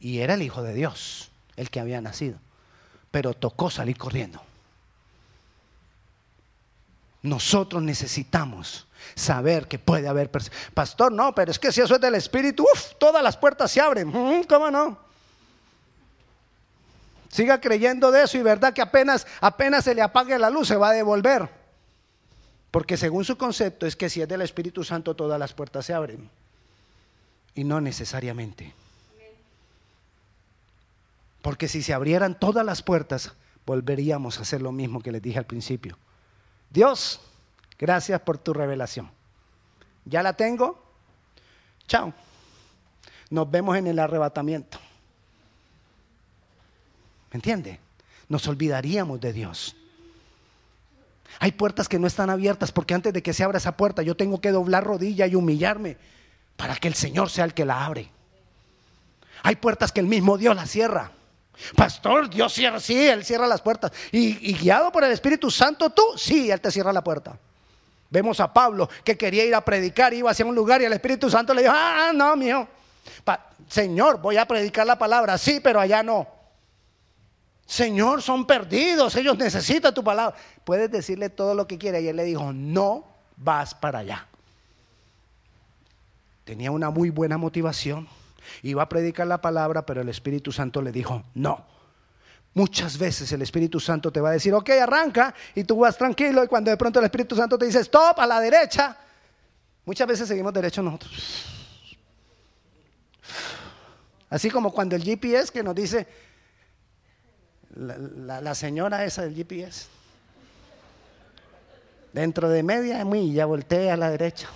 Y 0.00 0.18
era 0.18 0.34
el 0.34 0.42
Hijo 0.42 0.62
de 0.62 0.74
Dios 0.74 1.30
el 1.56 1.70
que 1.70 1.80
había 1.80 2.00
nacido. 2.00 2.38
Pero 3.10 3.34
tocó 3.34 3.70
salir 3.70 3.96
corriendo. 3.96 4.42
Nosotros 7.24 7.82
necesitamos 7.82 8.86
saber 9.14 9.66
que 9.66 9.78
puede 9.78 10.06
haber 10.06 10.30
Pastor, 10.74 11.10
no, 11.10 11.34
pero 11.34 11.50
es 11.50 11.58
que 11.58 11.72
si 11.72 11.80
eso 11.80 11.94
es 11.94 12.00
del 12.00 12.16
Espíritu, 12.16 12.64
uf, 12.64 12.92
todas 12.98 13.22
las 13.22 13.34
puertas 13.34 13.72
se 13.72 13.80
abren. 13.80 14.12
¿Cómo 14.46 14.70
no? 14.70 14.98
Siga 17.30 17.62
creyendo 17.62 18.10
de 18.10 18.24
eso 18.24 18.36
y 18.36 18.42
verdad 18.42 18.74
que 18.74 18.82
apenas, 18.82 19.26
apenas 19.40 19.84
se 19.84 19.94
le 19.94 20.02
apague 20.02 20.38
la 20.38 20.50
luz 20.50 20.68
se 20.68 20.76
va 20.76 20.90
a 20.90 20.92
devolver. 20.92 21.48
Porque 22.70 22.98
según 22.98 23.24
su 23.24 23.38
concepto 23.38 23.86
es 23.86 23.96
que 23.96 24.10
si 24.10 24.20
es 24.20 24.28
del 24.28 24.42
Espíritu 24.42 24.84
Santo 24.84 25.16
todas 25.16 25.40
las 25.40 25.54
puertas 25.54 25.86
se 25.86 25.94
abren. 25.94 26.28
Y 27.54 27.64
no 27.64 27.80
necesariamente. 27.80 28.74
Porque 31.40 31.68
si 31.68 31.82
se 31.82 31.94
abrieran 31.94 32.38
todas 32.38 32.66
las 32.66 32.82
puertas, 32.82 33.32
volveríamos 33.64 34.38
a 34.38 34.42
hacer 34.42 34.60
lo 34.60 34.72
mismo 34.72 35.00
que 35.00 35.10
les 35.10 35.22
dije 35.22 35.38
al 35.38 35.46
principio. 35.46 35.96
Dios, 36.74 37.20
gracias 37.78 38.20
por 38.22 38.36
tu 38.36 38.52
revelación. 38.52 39.08
¿Ya 40.04 40.24
la 40.24 40.32
tengo? 40.32 40.82
Chao. 41.86 42.12
Nos 43.30 43.48
vemos 43.48 43.76
en 43.76 43.86
el 43.86 44.00
arrebatamiento. 44.00 44.80
¿Me 47.30 47.36
entiende? 47.36 47.78
Nos 48.28 48.48
olvidaríamos 48.48 49.20
de 49.20 49.32
Dios. 49.32 49.76
Hay 51.38 51.52
puertas 51.52 51.88
que 51.88 52.00
no 52.00 52.08
están 52.08 52.28
abiertas 52.28 52.72
porque 52.72 52.94
antes 52.94 53.12
de 53.12 53.22
que 53.22 53.32
se 53.32 53.44
abra 53.44 53.58
esa 53.58 53.76
puerta 53.76 54.02
yo 54.02 54.16
tengo 54.16 54.40
que 54.40 54.50
doblar 54.50 54.82
rodilla 54.82 55.28
y 55.28 55.36
humillarme 55.36 55.96
para 56.56 56.74
que 56.74 56.88
el 56.88 56.94
Señor 56.94 57.30
sea 57.30 57.44
el 57.44 57.54
que 57.54 57.64
la 57.64 57.86
abre. 57.86 58.10
Hay 59.44 59.54
puertas 59.54 59.92
que 59.92 60.00
el 60.00 60.08
mismo 60.08 60.38
Dios 60.38 60.56
la 60.56 60.66
cierra. 60.66 61.12
Pastor, 61.76 62.28
Dios 62.28 62.52
cierra, 62.52 62.80
sí, 62.80 63.06
Él 63.06 63.24
cierra 63.24 63.46
las 63.46 63.60
puertas. 63.60 63.92
Y, 64.12 64.54
guiado 64.54 64.90
por 64.90 65.04
el 65.04 65.12
Espíritu 65.12 65.50
Santo, 65.50 65.90
tú, 65.90 66.02
sí, 66.16 66.50
Él 66.50 66.60
te 66.60 66.70
cierra 66.70 66.92
la 66.92 67.02
puerta. 67.02 67.38
Vemos 68.10 68.38
a 68.40 68.52
Pablo 68.52 68.88
que 69.02 69.16
quería 69.16 69.44
ir 69.44 69.54
a 69.54 69.60
predicar, 69.60 70.14
iba 70.14 70.30
hacia 70.30 70.44
un 70.44 70.54
lugar 70.54 70.80
y 70.82 70.84
el 70.84 70.92
Espíritu 70.92 71.30
Santo 71.30 71.52
le 71.54 71.62
dijo, 71.62 71.74
ah, 71.74 72.12
no, 72.14 72.36
mío. 72.36 72.68
Señor, 73.68 74.20
voy 74.20 74.36
a 74.36 74.46
predicar 74.46 74.86
la 74.86 74.98
palabra, 74.98 75.38
sí, 75.38 75.60
pero 75.60 75.80
allá 75.80 76.02
no. 76.02 76.26
Señor, 77.66 78.20
son 78.22 78.46
perdidos, 78.46 79.16
ellos 79.16 79.38
necesitan 79.38 79.94
tu 79.94 80.04
palabra. 80.04 80.36
Puedes 80.64 80.90
decirle 80.90 81.30
todo 81.30 81.54
lo 81.54 81.66
que 81.66 81.78
quiera. 81.78 81.98
Y 81.98 82.08
él 82.08 82.16
le 82.16 82.24
dijo, 82.24 82.52
no 82.52 83.06
vas 83.36 83.74
para 83.74 84.00
allá. 84.00 84.26
Tenía 86.44 86.70
una 86.70 86.90
muy 86.90 87.10
buena 87.10 87.38
motivación. 87.38 88.06
Iba 88.62 88.82
a 88.82 88.88
predicar 88.88 89.26
la 89.26 89.40
palabra, 89.40 89.84
pero 89.86 90.00
el 90.00 90.08
Espíritu 90.08 90.52
Santo 90.52 90.82
le 90.82 90.92
dijo, 90.92 91.24
no. 91.34 91.64
Muchas 92.54 92.98
veces 92.98 93.30
el 93.32 93.42
Espíritu 93.42 93.80
Santo 93.80 94.12
te 94.12 94.20
va 94.20 94.28
a 94.30 94.32
decir, 94.32 94.54
ok, 94.54 94.70
arranca, 94.70 95.34
y 95.54 95.64
tú 95.64 95.78
vas 95.78 95.98
tranquilo, 95.98 96.44
y 96.44 96.46
cuando 96.46 96.70
de 96.70 96.76
pronto 96.76 97.00
el 97.00 97.06
Espíritu 97.06 97.34
Santo 97.34 97.58
te 97.58 97.66
dice, 97.66 97.80
stop, 97.80 98.20
a 98.20 98.26
la 98.26 98.40
derecha, 98.40 98.96
muchas 99.84 100.06
veces 100.06 100.28
seguimos 100.28 100.52
derecho 100.52 100.82
nosotros. 100.82 101.50
Así 104.30 104.50
como 104.50 104.72
cuando 104.72 104.96
el 104.96 105.02
GPS 105.02 105.52
que 105.52 105.62
nos 105.62 105.74
dice, 105.74 106.06
la, 107.76 108.54
señora 108.54 109.04
esa 109.04 109.22
del 109.22 109.34
GPS, 109.34 109.86
dentro 112.12 112.48
de 112.48 112.62
media 112.62 113.04
milla 113.04 113.46
voltea 113.46 113.94
a 113.94 113.96
la 113.96 114.10
derecha. 114.10 114.48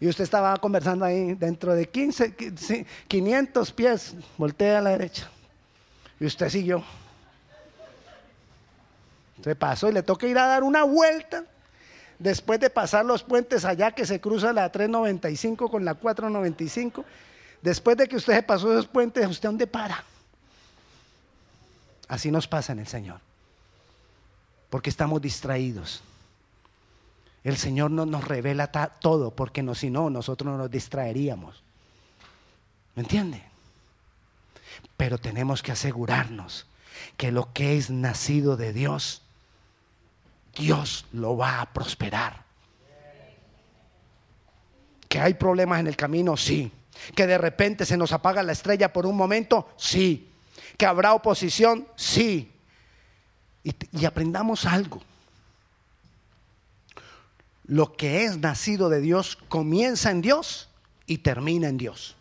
Y 0.00 0.08
usted 0.08 0.24
estaba 0.24 0.56
conversando 0.58 1.04
ahí, 1.04 1.34
dentro 1.34 1.74
de 1.74 1.88
15, 1.88 2.34
500 3.08 3.72
pies, 3.72 4.14
voltea 4.36 4.78
a 4.78 4.82
la 4.82 4.90
derecha. 4.90 5.30
Y 6.20 6.26
usted 6.26 6.48
siguió. 6.48 6.84
Se 9.42 9.54
pasó 9.54 9.88
y 9.88 9.92
le 9.92 10.02
toca 10.02 10.26
ir 10.26 10.38
a 10.38 10.46
dar 10.46 10.62
una 10.62 10.82
vuelta. 10.84 11.44
Después 12.18 12.58
de 12.60 12.70
pasar 12.70 13.04
los 13.04 13.22
puentes 13.22 13.64
allá 13.64 13.92
que 13.92 14.06
se 14.06 14.20
cruza 14.20 14.52
la 14.52 14.70
395 14.70 15.70
con 15.70 15.84
la 15.84 15.94
495. 15.94 17.04
Después 17.62 17.96
de 17.96 18.08
que 18.08 18.16
usted 18.16 18.34
se 18.34 18.42
pasó 18.42 18.72
esos 18.72 18.86
puentes, 18.86 19.26
¿usted 19.26 19.48
dónde 19.48 19.66
para? 19.66 20.02
Así 22.08 22.30
nos 22.30 22.46
pasa 22.46 22.72
en 22.72 22.80
el 22.80 22.86
Señor. 22.86 23.20
Porque 24.70 24.90
estamos 24.90 25.20
distraídos. 25.20 26.02
El 27.46 27.56
Señor 27.56 27.92
no 27.92 28.06
nos 28.06 28.24
revela 28.24 28.72
todo, 28.98 29.30
porque 29.30 29.62
no, 29.62 29.76
si 29.76 29.88
no, 29.88 30.10
nosotros 30.10 30.58
nos 30.58 30.68
distraeríamos. 30.68 31.62
¿Me 32.96 33.02
entiende? 33.02 33.40
Pero 34.96 35.16
tenemos 35.18 35.62
que 35.62 35.70
asegurarnos 35.70 36.66
que 37.16 37.30
lo 37.30 37.52
que 37.52 37.76
es 37.76 37.88
nacido 37.88 38.56
de 38.56 38.72
Dios, 38.72 39.22
Dios 40.56 41.06
lo 41.12 41.36
va 41.36 41.60
a 41.60 41.72
prosperar. 41.72 42.42
Que 45.08 45.20
hay 45.20 45.34
problemas 45.34 45.78
en 45.78 45.86
el 45.86 45.94
camino, 45.94 46.36
sí. 46.36 46.72
Que 47.14 47.28
de 47.28 47.38
repente 47.38 47.86
se 47.86 47.96
nos 47.96 48.10
apaga 48.10 48.42
la 48.42 48.50
estrella 48.50 48.92
por 48.92 49.06
un 49.06 49.16
momento, 49.16 49.68
sí. 49.76 50.32
Que 50.76 50.84
habrá 50.84 51.14
oposición, 51.14 51.86
sí. 51.94 52.52
Y, 53.62 53.72
y 53.92 54.04
aprendamos 54.04 54.66
algo 54.66 55.00
lo 57.66 57.92
que 57.92 58.24
es 58.24 58.38
nacido 58.38 58.88
de 58.88 59.00
Dios 59.00 59.38
comienza 59.48 60.10
en 60.10 60.22
Dios 60.22 60.68
y 61.06 61.18
termina 61.18 61.68
en 61.68 61.76
Dios. 61.76 62.16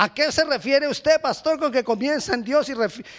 ¿A 0.00 0.14
qué 0.14 0.30
se 0.30 0.44
refiere 0.44 0.86
usted, 0.86 1.20
pastor, 1.20 1.58
con 1.58 1.72
que 1.72 1.82
comienza 1.82 2.32
en 2.32 2.44
Dios 2.44 2.70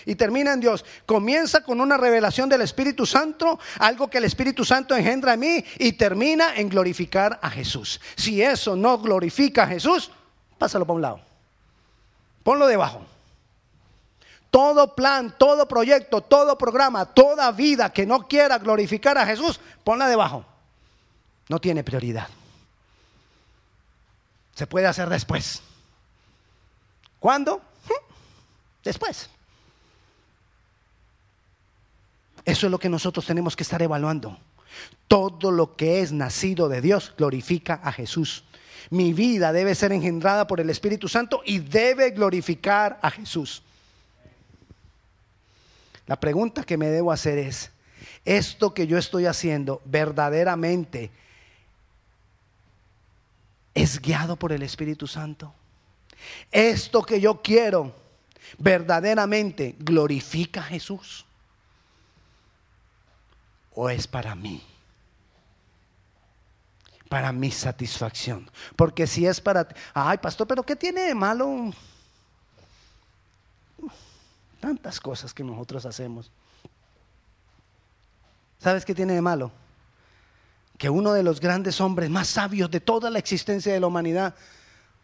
y, 0.05 0.15
termina 0.15 0.53
en 0.53 0.61
Dios? 0.61 0.85
Comienza 1.05 1.61
con 1.61 1.81
una 1.81 1.97
revelación 1.97 2.47
del 2.47 2.61
Espíritu 2.61 3.05
Santo, 3.05 3.59
algo 3.79 4.09
que 4.09 4.17
el 4.17 4.23
Espíritu 4.23 4.63
Santo 4.63 4.95
engendra 4.95 5.33
en 5.33 5.41
mí 5.41 5.65
y 5.77 5.91
termina 5.93 6.55
en 6.55 6.69
glorificar 6.69 7.37
a 7.41 7.49
Jesús. 7.49 7.99
Si 8.15 8.41
eso 8.41 8.77
no 8.77 8.97
glorifica 8.97 9.63
a 9.63 9.67
Jesús, 9.67 10.09
pásalo 10.57 10.85
para 10.85 10.95
un 10.95 11.01
lado. 11.01 11.21
Ponlo 12.43 12.65
debajo. 12.65 13.05
Todo 14.49 14.95
plan, 14.95 15.35
todo 15.37 15.67
proyecto, 15.67 16.21
todo 16.21 16.57
programa, 16.57 17.05
toda 17.05 17.51
vida 17.51 17.91
que 17.91 18.05
no 18.05 18.25
quiera 18.25 18.57
glorificar 18.57 19.17
a 19.17 19.25
Jesús, 19.25 19.59
ponla 19.83 20.07
debajo. 20.07 20.45
No 21.49 21.59
tiene 21.59 21.83
prioridad. 21.83 22.29
Se 24.55 24.67
puede 24.67 24.87
hacer 24.87 25.09
después. 25.09 25.61
¿Cuándo? 27.19 27.61
Después. 28.83 29.29
Eso 32.45 32.67
es 32.67 32.71
lo 32.71 32.79
que 32.79 32.89
nosotros 32.89 33.25
tenemos 33.25 33.55
que 33.55 33.63
estar 33.63 33.81
evaluando. 33.81 34.37
Todo 35.07 35.51
lo 35.51 35.75
que 35.75 36.01
es 36.01 36.11
nacido 36.11 36.69
de 36.69 36.81
Dios 36.81 37.13
glorifica 37.17 37.79
a 37.83 37.91
Jesús. 37.91 38.43
Mi 38.89 39.13
vida 39.13 39.51
debe 39.51 39.75
ser 39.75 39.91
engendrada 39.91 40.47
por 40.47 40.59
el 40.59 40.69
Espíritu 40.69 41.07
Santo 41.07 41.41
y 41.45 41.59
debe 41.59 42.11
glorificar 42.11 42.99
a 43.01 43.11
Jesús. 43.11 43.63
La 46.05 46.19
pregunta 46.19 46.63
que 46.63 46.77
me 46.77 46.87
debo 46.87 47.11
hacer 47.11 47.37
es, 47.37 47.71
¿esto 48.25 48.73
que 48.73 48.87
yo 48.87 48.97
estoy 48.97 49.25
haciendo 49.25 49.81
verdaderamente 49.85 51.11
es 53.73 54.01
guiado 54.01 54.35
por 54.35 54.51
el 54.51 54.63
Espíritu 54.63 55.07
Santo? 55.07 55.53
¿Esto 56.51 57.01
que 57.03 57.21
yo 57.21 57.41
quiero 57.41 57.93
verdaderamente 58.57 59.75
glorifica 59.79 60.61
a 60.61 60.63
Jesús? 60.63 61.25
¿O 63.73 63.89
es 63.89 64.07
para 64.07 64.35
mí? 64.35 64.61
Para 67.07 67.31
mi 67.31 67.51
satisfacción. 67.51 68.49
Porque 68.75 69.07
si 69.07 69.25
es 69.25 69.39
para... 69.41 69.67
Ay, 69.93 70.17
pastor, 70.17 70.47
pero 70.47 70.63
¿qué 70.63 70.75
tiene 70.75 71.01
de 71.01 71.15
malo? 71.15 71.71
Tantas 74.59 74.99
cosas 74.99 75.33
que 75.33 75.43
nosotros 75.43 75.85
hacemos. 75.85 76.31
¿Sabes 78.59 78.83
qué 78.83 78.93
tiene 78.93 79.13
de 79.13 79.21
malo? 79.21 79.51
Que 80.79 80.89
uno 80.89 81.13
de 81.13 81.21
los 81.21 81.39
grandes 81.39 81.79
hombres 81.79 82.09
más 82.09 82.27
sabios 82.27 82.71
de 82.71 82.79
toda 82.79 83.11
la 83.11 83.19
existencia 83.19 83.71
de 83.71 83.79
la 83.79 83.85
humanidad, 83.85 84.33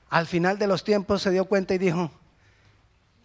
al 0.10 0.26
final 0.26 0.58
de 0.58 0.66
los 0.66 0.84
tiempos 0.84 1.22
se 1.22 1.30
dio 1.30 1.46
cuenta 1.46 1.76
y 1.76 1.78
dijo 1.78 2.10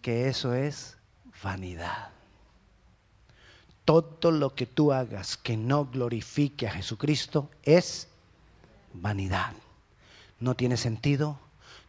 que 0.03 0.27
eso 0.27 0.53
es 0.53 0.97
vanidad. 1.41 2.09
Todo 3.85 4.29
lo 4.29 4.53
que 4.53 4.67
tú 4.67 4.91
hagas 4.91 5.37
que 5.37 5.57
no 5.57 5.85
glorifique 5.85 6.67
a 6.67 6.71
Jesucristo 6.71 7.49
es 7.63 8.07
vanidad. 8.93 9.53
No 10.39 10.55
tiene 10.55 10.77
sentido, 10.77 11.39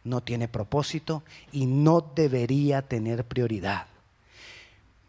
no 0.03 0.21
tiene 0.21 0.47
propósito 0.47 1.23
y 1.51 1.65
no 1.65 2.01
debería 2.15 2.81
tener 2.83 3.25
prioridad. 3.25 3.87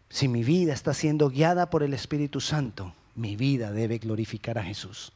Si 0.09 0.27
mi 0.27 0.43
vida 0.43 0.73
está 0.73 0.93
siendo 0.93 1.29
guiada 1.29 1.69
por 1.69 1.83
el 1.83 1.93
Espíritu 1.93 2.39
Santo, 2.39 2.93
mi 3.15 3.35
vida 3.35 3.71
debe 3.71 3.97
glorificar 3.97 4.57
a 4.57 4.63
Jesús. 4.63 5.11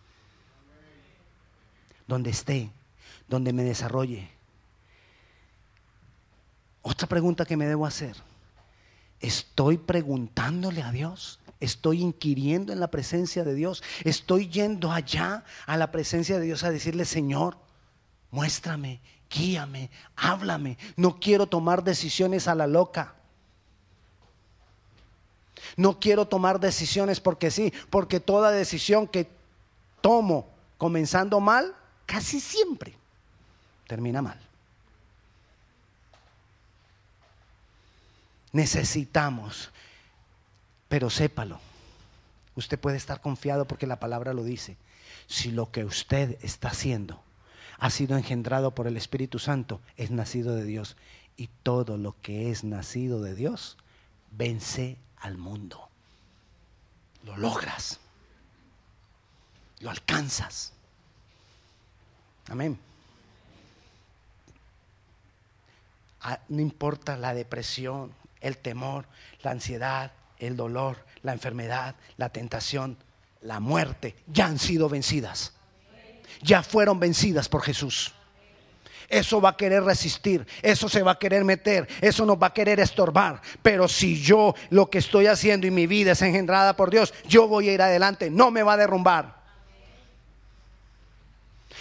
Donde 2.10 2.32
esté, 2.32 2.72
donde 3.28 3.54
me 3.54 3.64
desarrolle. 3.64 4.32
Otra 6.82 7.08
pregunta 7.08 7.46
que 7.46 7.56
me 7.56 7.68
debo 7.68 7.86
hacer. 7.86 8.16
¿Estoy 9.20 9.78
preguntándole 9.78 10.82
a 10.82 10.92
Dios? 10.92 11.38
¿Estoy 11.60 12.02
inquiriendo 12.02 12.74
en 12.74 12.80
la 12.80 12.90
presencia 12.90 13.44
de 13.44 13.54
Dios? 13.54 13.84
¿Estoy 14.04 14.50
yendo 14.50 14.92
allá 14.92 15.44
a 15.68 15.78
la 15.78 15.92
presencia 15.92 16.40
de 16.40 16.46
Dios 16.46 16.64
a 16.64 16.72
decirle, 16.72 17.06
Señor, 17.06 17.58
muéstrame, 18.32 19.02
guíame, 19.30 19.92
háblame? 20.16 20.80
No 20.96 21.20
quiero 21.20 21.46
tomar 21.46 21.84
decisiones 21.84 22.48
a 22.48 22.56
la 22.56 22.66
loca. 22.66 23.14
No 25.78 26.00
quiero 26.00 26.28
tomar 26.28 26.60
decisiones 26.60 27.20
porque 27.20 27.52
sí, 27.52 27.72
porque 27.92 28.20
toda 28.20 28.50
decisión 28.50 29.06
que 29.06 29.30
tomo 30.02 30.48
comenzando 30.80 31.40
mal, 31.40 31.76
casi 32.10 32.40
siempre 32.40 32.96
termina 33.88 34.24
mal. 34.24 34.40
Necesitamos, 38.52 39.70
pero 40.88 41.12
sépalo, 41.12 41.60
usted 42.56 42.80
puede 42.80 42.98
estar 42.98 43.22
confiado 43.22 43.68
porque 43.68 43.86
la 43.86 44.00
palabra 44.00 44.34
lo 44.34 44.44
dice. 44.44 44.76
Si 45.28 45.52
lo 45.52 45.72
que 45.72 45.86
usted 45.86 46.40
está 46.42 46.70
haciendo 46.70 47.22
ha 47.78 47.92
sido 47.92 48.18
engendrado 48.18 48.72
por 48.72 48.88
el 48.88 48.98
Espíritu 48.98 49.38
Santo, 49.38 49.80
es 49.96 50.10
nacido 50.10 50.56
de 50.56 50.66
Dios. 50.66 50.98
Y 51.38 51.48
todo 51.62 51.98
lo 51.98 52.20
que 52.24 52.50
es 52.50 52.64
nacido 52.64 53.22
de 53.22 53.36
Dios 53.36 53.78
vence 54.32 54.98
al 55.18 55.38
mundo. 55.38 55.88
Lo 57.24 57.38
logras. 57.38 58.00
Lo 59.80 59.92
alcanzas. 59.92 60.74
Amén. 62.50 62.78
Ah, 66.22 66.40
no 66.50 66.62
importa 66.62 67.16
la 67.16 67.34
depresión, 67.34 68.14
el 68.42 68.58
temor, 68.58 69.06
la 69.42 69.52
ansiedad, 69.52 70.12
el 70.38 70.58
dolor, 70.58 70.98
la 71.24 71.34
enfermedad, 71.34 71.96
la 72.18 72.30
tentación, 72.30 72.98
la 73.42 73.60
muerte, 73.60 74.16
ya 74.28 74.48
han 74.48 74.60
sido 74.60 74.90
vencidas. 74.90 75.54
Ya 76.42 76.64
fueron 76.64 77.00
vencidas 77.00 77.50
por 77.50 77.62
Jesús 77.62 78.14
eso 79.10 79.42
va 79.42 79.50
a 79.50 79.58
querer 79.58 79.84
resistir, 79.84 80.46
eso 80.62 80.88
se 80.88 81.02
va 81.02 81.14
a 81.14 81.20
querer 81.20 81.44
meter, 81.44 81.88
eso 82.00 82.26
nos 82.26 82.38
va 82.38 82.48
a 82.48 82.54
querer 82.54 82.80
estorbar. 82.80 83.42
Pero 83.62 83.88
si 83.88 84.22
yo 84.22 84.54
lo 84.70 84.90
que 84.90 85.00
estoy 85.00 85.26
haciendo 85.26 85.68
y 85.68 85.72
mi 85.72 85.88
vida 85.88 86.12
es 86.12 86.22
engendrada 86.22 86.76
por 86.76 86.92
Dios, 86.92 87.14
yo 87.28 87.48
voy 87.48 87.70
a 87.70 87.74
ir 87.74 87.82
adelante, 87.82 88.30
no 88.30 88.52
me 88.52 88.64
va 88.64 88.74
a 88.74 88.78
derrumbar. 88.78 89.39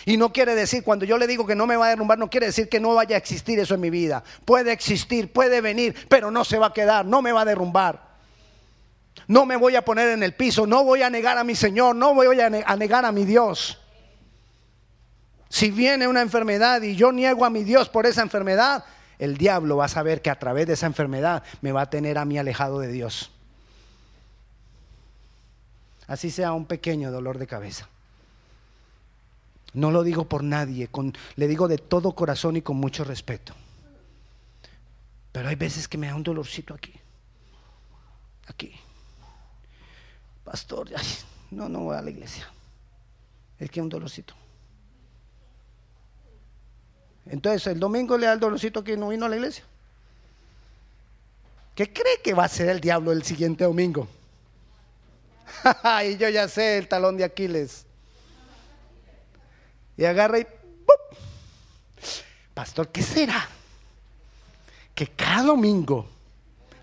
Y 0.04 0.16
no 0.16 0.32
quiere 0.32 0.54
decir, 0.54 0.82
cuando 0.82 1.04
yo 1.04 1.18
le 1.18 1.26
digo 1.26 1.46
que 1.46 1.54
no 1.54 1.66
me 1.66 1.76
va 1.76 1.87
a 1.87 1.90
derrumbar, 1.90 2.18
no 2.18 2.30
quiere 2.30 2.46
decir 2.46 2.68
que 2.68 2.80
no 2.80 2.94
vaya 2.94 3.16
a 3.16 3.18
existir 3.18 3.58
eso 3.58 3.74
en 3.74 3.80
mi 3.80 3.90
vida. 3.90 4.22
Puede 4.44 4.72
existir, 4.72 5.32
puede 5.32 5.61
venir, 5.61 5.94
pero 6.08 6.30
no 6.30 6.44
se 6.44 6.58
va 6.58 6.66
a 6.66 6.72
quedar, 6.72 7.04
no 7.04 7.22
me 7.22 7.32
va 7.32 7.42
a 7.42 7.44
derrumbar. 7.44 8.08
No 9.26 9.44
me 9.44 9.56
voy 9.56 9.76
a 9.76 9.82
poner 9.84 10.08
en 10.11 10.22
el 10.22 10.34
piso, 10.34 10.66
no 10.66 10.84
voy 10.84 11.02
a 11.02 11.11
negar 11.11 11.37
a 11.38 11.44
mi 11.44 11.54
Señor, 11.54 11.96
no 11.96 12.14
voy 12.14 12.40
a 12.40 12.48
negar 12.48 13.04
a 13.04 13.12
mi 13.12 13.24
Dios. 13.24 13.78
Si 15.48 15.70
viene 15.70 16.06
una 16.06 16.22
enfermedad 16.22 16.82
y 16.82 16.94
yo 16.94 17.12
niego 17.12 17.44
a 17.44 17.50
mi 17.50 17.64
Dios 17.64 17.88
por 17.88 18.06
esa 18.06 18.22
enfermedad, 18.22 18.84
el 19.18 19.37
diablo 19.37 19.78
va 19.78 19.87
a 19.87 19.88
saber 19.88 20.22
que 20.22 20.30
a 20.30 20.38
través 20.38 20.66
de 20.66 20.74
esa 20.74 20.87
enfermedad 20.87 21.42
me 21.61 21.72
va 21.72 21.82
a 21.82 21.90
tener 21.90 22.18
a 22.18 22.24
mí 22.24 22.38
alejado 22.38 22.80
de 22.80 22.88
Dios. 22.88 23.30
Así 26.06 26.30
sea 26.30 26.52
un 26.52 26.64
pequeño 26.64 27.11
dolor 27.11 27.38
de 27.38 27.46
cabeza. 27.46 27.88
No 29.78 29.92
lo 29.92 30.02
digo 30.02 30.24
por 30.24 30.42
nadie, 30.42 30.90
le 31.36 31.46
digo 31.46 31.68
de 31.68 31.78
todo 31.78 32.10
corazón 32.10 32.56
y 32.56 32.62
con 32.62 32.78
mucho 32.78 33.04
respeto. 33.04 33.54
Pero 35.30 35.48
hay 35.48 35.54
veces 35.54 35.86
que 35.86 35.96
me 35.96 36.08
da 36.08 36.16
un 36.16 36.24
dolorcito 36.24 36.74
aquí. 36.74 36.92
Aquí. 38.48 38.72
Pastor, 40.42 40.88
no, 41.52 41.68
no 41.68 41.84
voy 41.84 41.96
a 41.96 42.02
la 42.02 42.10
iglesia. 42.10 42.50
Es 43.56 43.70
que 43.70 43.80
un 43.80 43.88
dolorcito. 43.88 44.34
Entonces 47.26 47.64
el 47.68 47.78
domingo 47.78 48.18
le 48.18 48.26
da 48.26 48.32
el 48.32 48.40
dolorcito 48.40 48.82
que 48.82 48.96
no 48.96 49.10
vino 49.10 49.26
a 49.26 49.28
la 49.28 49.36
iglesia. 49.36 49.62
¿Qué 51.76 51.92
cree 51.92 52.20
que 52.20 52.34
va 52.34 52.46
a 52.46 52.48
ser 52.48 52.68
el 52.70 52.80
diablo 52.80 53.12
el 53.12 53.22
siguiente 53.22 53.62
domingo? 53.62 54.08
y 56.04 56.16
yo 56.16 56.28
ya 56.30 56.48
sé 56.48 56.78
el 56.78 56.88
talón 56.88 57.16
de 57.16 57.22
Aquiles. 57.22 57.86
Y 59.98 60.04
agarra 60.04 60.38
y 60.38 60.44
¡pum! 60.44 61.18
Pastor, 62.54 62.88
¿qué 62.88 63.02
será? 63.02 63.46
Que 64.94 65.08
cada 65.08 65.42
domingo 65.42 66.08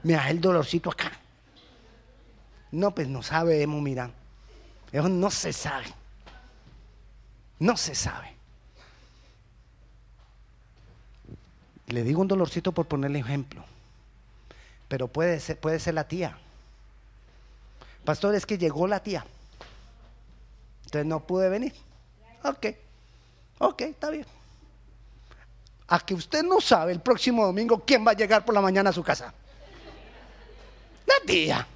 me 0.03 0.13
da 0.13 0.29
el 0.29 0.41
dolorcito 0.41 0.91
acá. 0.91 1.11
No, 2.71 2.93
pues 2.93 3.07
no 3.07 3.23
sabemos, 3.23 3.81
mira. 3.81 4.11
Eso 4.91 5.07
no 5.07 5.31
se 5.31 5.53
sabe. 5.53 5.85
No 7.59 7.77
se 7.77 7.95
sabe. 7.95 8.35
Le 11.87 12.03
digo 12.03 12.21
un 12.21 12.27
dolorcito 12.27 12.73
por 12.73 12.87
ponerle 12.87 13.19
ejemplo, 13.19 13.63
pero 14.87 15.07
puede 15.07 15.39
ser, 15.39 15.57
puede 15.59 15.79
ser 15.79 15.93
la 15.93 16.07
tía. 16.07 16.37
Pastor, 18.03 18.35
es 18.35 18.45
que 18.45 18.57
llegó 18.57 18.87
la 18.87 19.01
tía. 19.01 19.25
Entonces 20.85 21.05
no 21.05 21.21
pude 21.21 21.47
venir. 21.47 21.73
Ok, 22.43 22.67
ok, 23.59 23.81
está 23.81 24.09
bien. 24.09 24.25
A 25.87 25.99
que 25.99 26.13
usted 26.13 26.43
no 26.43 26.59
sabe 26.59 26.91
el 26.91 26.99
próximo 26.99 27.45
domingo 27.45 27.83
quién 27.85 28.05
va 28.05 28.11
a 28.11 28.15
llegar 28.15 28.43
por 28.43 28.55
la 28.55 28.61
mañana 28.61 28.89
a 28.89 28.93
su 28.93 29.03
casa. 29.03 29.33
La 31.05 31.15
tía. 31.25 31.67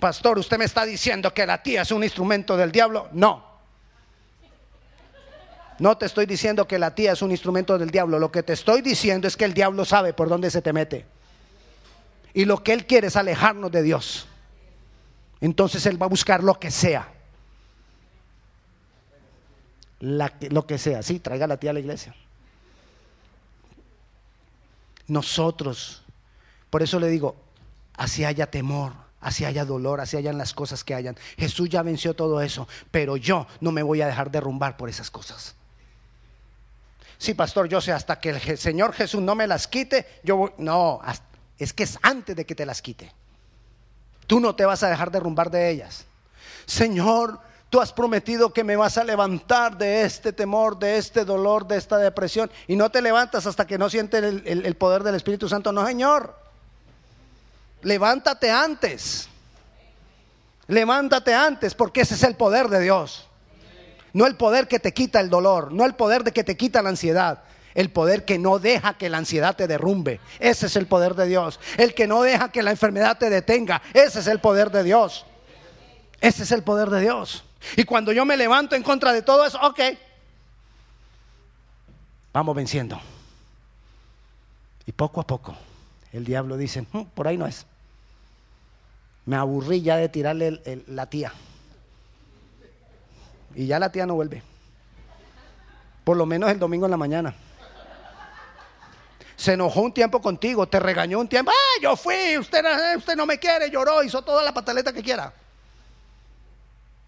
Pastor, 0.00 0.38
usted 0.38 0.58
me 0.58 0.64
está 0.64 0.84
diciendo 0.84 1.32
que 1.32 1.46
la 1.46 1.62
tía 1.62 1.82
es 1.82 1.90
un 1.90 2.02
instrumento 2.02 2.56
del 2.56 2.72
diablo. 2.72 3.08
No. 3.12 3.52
No 5.78 5.96
te 5.98 6.06
estoy 6.06 6.26
diciendo 6.26 6.66
que 6.66 6.78
la 6.78 6.94
tía 6.94 7.12
es 7.12 7.22
un 7.22 7.30
instrumento 7.30 7.76
del 7.76 7.90
diablo. 7.90 8.18
Lo 8.18 8.32
que 8.32 8.42
te 8.42 8.52
estoy 8.52 8.82
diciendo 8.82 9.28
es 9.28 9.36
que 9.36 9.44
el 9.44 9.54
diablo 9.54 9.84
sabe 9.84 10.12
por 10.12 10.28
dónde 10.28 10.50
se 10.50 10.62
te 10.62 10.72
mete. 10.72 11.04
Y 12.34 12.46
lo 12.46 12.62
que 12.62 12.72
Él 12.72 12.86
quiere 12.86 13.08
es 13.08 13.16
alejarnos 13.16 13.70
de 13.70 13.82
Dios. 13.82 14.26
Entonces 15.40 15.84
Él 15.86 16.00
va 16.00 16.06
a 16.06 16.08
buscar 16.08 16.42
lo 16.42 16.58
que 16.58 16.70
sea. 16.70 17.11
Lo 20.02 20.66
que 20.66 20.78
sea. 20.78 21.02
Sí, 21.02 21.20
traiga 21.20 21.46
la 21.46 21.56
tía 21.56 21.70
a 21.70 21.74
la 21.74 21.80
iglesia. 21.80 22.14
Nosotros, 25.06 26.02
por 26.70 26.82
eso 26.82 26.98
le 26.98 27.08
digo, 27.08 27.36
así 27.96 28.24
haya 28.24 28.50
temor, 28.50 28.92
así 29.20 29.44
haya 29.44 29.64
dolor, 29.64 30.00
así 30.00 30.16
hayan 30.16 30.38
las 30.38 30.54
cosas 30.54 30.82
que 30.82 30.94
hayan. 30.94 31.16
Jesús 31.38 31.68
ya 31.68 31.82
venció 31.82 32.14
todo 32.14 32.40
eso, 32.42 32.66
pero 32.90 33.16
yo 33.16 33.46
no 33.60 33.70
me 33.70 33.82
voy 33.82 34.02
a 34.02 34.06
dejar 34.06 34.30
derrumbar 34.30 34.76
por 34.76 34.88
esas 34.88 35.10
cosas. 35.10 35.54
Sí, 37.18 37.34
pastor, 37.34 37.68
yo 37.68 37.80
sé, 37.80 37.92
hasta 37.92 38.18
que 38.18 38.30
el 38.30 38.58
Señor 38.58 38.92
Jesús 38.92 39.22
no 39.22 39.36
me 39.36 39.46
las 39.46 39.68
quite, 39.68 40.20
yo 40.24 40.36
voy, 40.36 40.50
no, 40.58 41.00
es 41.58 41.72
que 41.72 41.84
es 41.84 41.96
antes 42.02 42.34
de 42.34 42.44
que 42.44 42.56
te 42.56 42.66
las 42.66 42.82
quite. 42.82 43.12
Tú 44.26 44.40
no 44.40 44.56
te 44.56 44.64
vas 44.64 44.82
a 44.82 44.88
dejar 44.88 45.12
derrumbar 45.12 45.50
de 45.50 45.70
ellas. 45.70 46.06
Señor, 46.66 47.38
tú 47.72 47.80
has 47.80 47.90
prometido 47.90 48.52
que 48.52 48.64
me 48.64 48.76
vas 48.76 48.98
a 48.98 49.02
levantar 49.02 49.78
de 49.78 50.02
este 50.02 50.34
temor, 50.34 50.78
de 50.78 50.98
este 50.98 51.24
dolor, 51.24 51.66
de 51.66 51.78
esta 51.78 51.96
depresión, 51.96 52.50
y 52.68 52.76
no 52.76 52.90
te 52.90 53.00
levantas 53.00 53.46
hasta 53.46 53.66
que 53.66 53.78
no 53.78 53.88
sientes 53.88 54.22
el, 54.22 54.66
el 54.66 54.74
poder 54.74 55.02
del 55.02 55.14
Espíritu 55.14 55.48
Santo. 55.48 55.72
No, 55.72 55.86
Señor. 55.86 56.36
Levántate 57.80 58.50
antes. 58.50 59.26
Levántate 60.68 61.32
antes, 61.32 61.74
porque 61.74 62.02
ese 62.02 62.12
es 62.12 62.22
el 62.24 62.34
poder 62.34 62.68
de 62.68 62.78
Dios. 62.78 63.26
No 64.12 64.26
el 64.26 64.36
poder 64.36 64.68
que 64.68 64.78
te 64.78 64.92
quita 64.92 65.20
el 65.20 65.30
dolor, 65.30 65.72
no 65.72 65.86
el 65.86 65.94
poder 65.94 66.24
de 66.24 66.32
que 66.32 66.44
te 66.44 66.58
quita 66.58 66.82
la 66.82 66.90
ansiedad, 66.90 67.42
el 67.74 67.90
poder 67.90 68.26
que 68.26 68.38
no 68.38 68.58
deja 68.58 68.98
que 68.98 69.08
la 69.08 69.16
ansiedad 69.16 69.56
te 69.56 69.66
derrumbe. 69.66 70.20
Ese 70.40 70.66
es 70.66 70.76
el 70.76 70.86
poder 70.86 71.14
de 71.14 71.26
Dios. 71.26 71.58
El 71.78 71.94
que 71.94 72.06
no 72.06 72.20
deja 72.20 72.52
que 72.52 72.62
la 72.62 72.70
enfermedad 72.70 73.16
te 73.16 73.30
detenga. 73.30 73.80
Ese 73.94 74.20
es 74.20 74.26
el 74.26 74.40
poder 74.40 74.70
de 74.70 74.82
Dios. 74.82 75.24
Ese 76.20 76.42
es 76.42 76.52
el 76.52 76.62
poder 76.62 76.90
de 76.90 77.00
Dios. 77.00 77.44
Y 77.76 77.84
cuando 77.84 78.12
yo 78.12 78.24
me 78.24 78.36
levanto 78.36 78.74
en 78.76 78.82
contra 78.82 79.12
de 79.12 79.22
todo 79.22 79.44
eso, 79.44 79.58
ok, 79.62 79.80
vamos 82.32 82.56
venciendo. 82.56 83.00
Y 84.86 84.92
poco 84.92 85.20
a 85.20 85.26
poco 85.26 85.56
el 86.12 86.24
diablo 86.24 86.56
dice, 86.56 86.82
mm, 86.82 87.04
por 87.14 87.28
ahí 87.28 87.36
no 87.36 87.46
es. 87.46 87.66
Me 89.24 89.36
aburrí 89.36 89.82
ya 89.82 89.96
de 89.96 90.08
tirarle 90.08 90.60
la 90.88 91.06
tía. 91.06 91.32
Y 93.54 93.66
ya 93.66 93.78
la 93.78 93.92
tía 93.92 94.06
no 94.06 94.14
vuelve. 94.14 94.42
Por 96.04 96.16
lo 96.16 96.26
menos 96.26 96.50
el 96.50 96.58
domingo 96.58 96.86
en 96.86 96.90
la 96.90 96.96
mañana. 96.96 97.34
Se 99.36 99.54
enojó 99.54 99.80
un 99.80 99.92
tiempo 99.92 100.20
contigo, 100.20 100.66
te 100.68 100.80
regañó 100.80 101.18
un 101.18 101.28
tiempo. 101.28 101.50
Ah, 101.50 101.80
yo 101.82 101.96
fui, 101.96 102.38
usted, 102.38 102.64
usted 102.96 103.16
no 103.16 103.26
me 103.26 103.38
quiere, 103.38 103.70
lloró, 103.70 104.02
hizo 104.02 104.22
toda 104.22 104.42
la 104.42 104.52
pataleta 104.52 104.92
que 104.92 105.02
quiera. 105.02 105.32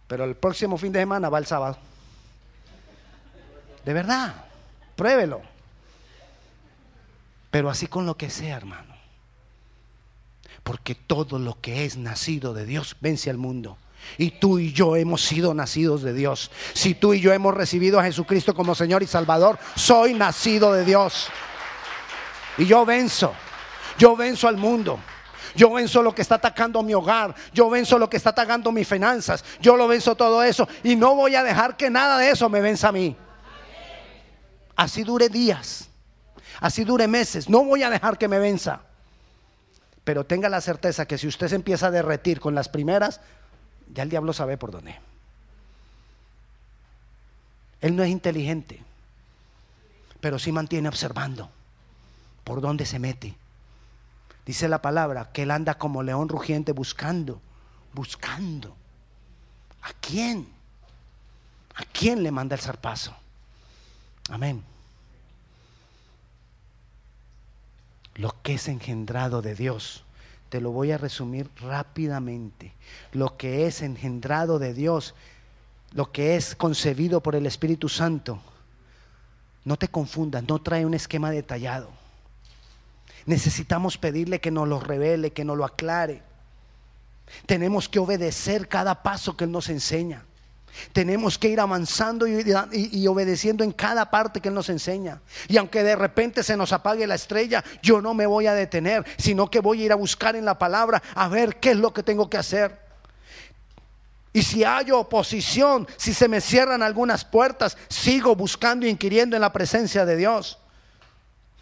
Pero 0.07 0.25
el 0.25 0.35
próximo 0.35 0.77
fin 0.77 0.93
de 0.93 1.01
semana 1.01 1.29
va 1.29 1.39
el 1.39 1.47
sábado. 1.47 1.79
De 3.85 3.93
verdad, 3.93 4.35
pruébelo. 4.97 5.43
Pero 7.51 7.71
así 7.71 7.87
con 7.87 8.07
lo 8.07 8.17
que 8.17 8.31
sea, 8.31 8.57
hermano. 8.57 8.95
Porque 10.63 10.95
todo 10.95 11.39
lo 11.39 11.61
que 11.61 11.85
es 11.85 11.97
nacido 11.97 12.55
de 12.55 12.67
Dios 12.67 12.97
vence 13.01 13.31
al 13.31 13.39
mundo. 13.39 13.77
Y 14.19 14.33
tú 14.33 14.59
y 14.59 14.73
yo 14.73 14.97
hemos 14.97 15.23
sido 15.23 15.55
nacidos 15.55 16.03
de 16.03 16.13
Dios. 16.13 16.51
Si 16.73 16.95
tú 16.95 17.15
y 17.15 17.21
yo 17.21 17.33
hemos 17.33 17.55
recibido 17.55 17.99
a 17.99 18.05
Jesucristo 18.05 18.55
como 18.55 18.75
Señor 18.75 19.03
y 19.03 19.07
Salvador, 19.07 19.59
soy 19.77 20.15
nacido 20.15 20.73
de 20.73 20.85
Dios. 20.85 21.29
Y 22.59 22.67
yo 22.67 22.85
venzo. 22.85 23.33
Yo 23.99 24.17
venzo 24.17 24.49
al 24.49 24.57
mundo. 24.57 24.99
Yo 25.55 25.73
venzo 25.73 26.03
lo 26.03 26.15
que 26.15 26.23
está 26.23 26.37
atacando 26.37 26.83
mi 26.83 26.95
hogar. 26.95 27.35
Yo 27.53 27.71
venzo 27.71 27.99
lo 27.99 28.11
que 28.11 28.17
está 28.17 28.31
atacando 28.31 28.73
mis 28.73 28.89
finanzas. 28.89 29.45
Yo 29.61 29.77
lo 29.77 29.87
venzo 29.87 30.15
todo 30.15 30.43
eso. 30.43 30.69
Y 30.83 30.97
no 30.97 31.15
voy 31.15 31.35
a 31.35 31.43
dejar 31.43 31.77
que 31.77 31.91
nada 31.91 32.19
de 32.19 32.31
eso 32.31 32.49
me 32.49 32.61
venza 32.61 32.89
a 32.89 32.93
mí. 32.93 33.17
Así 34.77 35.05
dure 35.05 35.29
días. 35.29 35.89
Así 36.61 36.85
dure 36.85 37.07
meses. 37.07 37.49
No 37.49 37.65
voy 37.65 37.83
a 37.83 37.91
dejar 37.91 38.19
que 38.19 38.29
me 38.29 38.39
venza. 38.39 38.81
Pero 40.03 40.25
tenga 40.25 40.49
la 40.49 40.61
certeza 40.61 41.07
que 41.07 41.19
si 41.19 41.27
usted 41.27 41.49
se 41.49 41.55
empieza 41.55 41.87
a 41.87 41.91
derretir 41.91 42.41
con 42.41 42.55
las 42.55 42.69
primeras, 42.69 43.21
ya 43.93 44.03
el 44.03 44.11
diablo 44.11 44.33
sabe 44.33 44.59
por 44.59 44.71
dónde. 44.71 44.99
Él 47.81 47.97
no 47.97 48.03
es 48.03 48.11
inteligente, 48.11 48.83
pero 50.21 50.39
sí 50.39 50.53
mantiene 50.53 50.89
observando 50.89 51.51
por 52.43 52.61
dónde 52.61 52.87
se 52.87 52.99
mete. 52.99 53.35
Dice 54.45 54.69
la 54.69 54.83
palabra 54.83 55.31
que 55.33 55.43
él 55.43 55.51
anda 55.51 55.79
como 55.79 56.03
león 56.03 56.29
rugiente 56.29 56.73
buscando, 56.73 57.41
buscando. 57.95 58.77
¿A 59.83 59.93
quién? 60.01 60.49
¿A 61.75 61.85
quién 61.85 62.23
le 62.23 62.31
manda 62.31 62.55
el 62.55 62.61
zarpazo? 62.61 63.15
Amén. 64.29 64.63
Lo 68.17 68.35
que 68.43 68.55
es 68.55 68.69
engendrado 68.69 69.43
de 69.43 69.55
Dios, 69.55 70.05
te 70.51 70.61
lo 70.61 70.71
voy 70.71 70.93
a 70.93 70.99
resumir 70.99 71.51
rápidamente. 71.61 72.73
Lo 73.13 73.37
que 73.37 73.67
es 73.67 73.83
engendrado 73.83 74.59
de 74.59 74.75
Dios, 74.75 75.15
lo 75.93 76.13
que 76.13 76.37
es 76.37 76.55
concebido 76.55 77.23
por 77.23 77.35
el 77.35 77.47
Espíritu 77.47 77.89
Santo, 77.89 78.41
no 79.65 79.77
te 79.79 79.89
confundas, 79.89 80.45
no 80.47 80.61
trae 80.61 80.85
un 80.85 80.95
esquema 80.95 81.31
detallado 81.31 82.04
Necesitamos 83.27 83.99
pedirle 83.99 84.41
que 84.41 84.51
nos 84.51 84.69
lo 84.69 84.81
revele, 84.81 85.33
que 85.33 85.45
nos 85.45 85.57
lo 85.57 85.65
aclare. 85.65 86.23
Tenemos 87.47 87.89
que 87.89 87.99
obedecer 87.99 88.69
cada 88.69 89.03
paso 89.03 89.37
que 89.37 89.45
Él 89.45 89.53
nos 89.53 89.69
enseña. 89.69 90.25
Tenemos 90.93 91.39
que 91.39 91.49
ir 91.49 91.61
avanzando 91.61 92.27
y, 92.27 93.07
obedeciendo 93.07 93.63
en 93.63 93.71
cada 93.71 94.11
parte 94.11 94.41
que 94.41 94.49
Él 94.49 94.55
nos 94.55 94.69
enseña. 94.69 95.21
Y 95.49 95.57
aunque 95.57 95.83
de 95.83 95.95
repente 95.97 96.43
se 96.43 96.57
nos 96.57 96.73
apague 96.73 97.07
la 97.07 97.15
estrella, 97.15 97.65
yo 97.83 98.03
no 98.03 98.13
me 98.13 98.27
voy 98.27 98.47
a 98.47 98.55
detener, 98.55 99.05
sino 99.17 99.51
que 99.51 99.61
voy 99.61 99.83
a 99.83 99.85
ir 99.87 99.93
a 99.93 99.97
buscar 99.97 100.37
en 100.37 100.45
la 100.45 100.59
palabra 100.59 101.03
a 101.15 101.29
ver 101.29 101.57
qué 101.61 101.71
es 101.71 101.77
lo 101.77 101.95
que 101.95 102.03
tengo 102.03 102.29
que 102.29 102.39
hacer. 102.39 102.85
Y 104.33 104.43
si 104.43 104.65
hay 104.65 104.91
oposición, 104.91 105.87
si 105.97 106.13
se 106.13 106.27
me 106.27 106.41
cierran 106.41 106.83
algunas 106.83 107.25
puertas, 107.25 107.77
sigo 107.89 108.35
buscando 108.35 108.85
e 108.85 108.89
inquiriendo 108.89 109.37
en 109.37 109.43
la 109.43 109.53
presencia 109.53 110.05
de 110.05 110.17
Dios. 110.17 110.59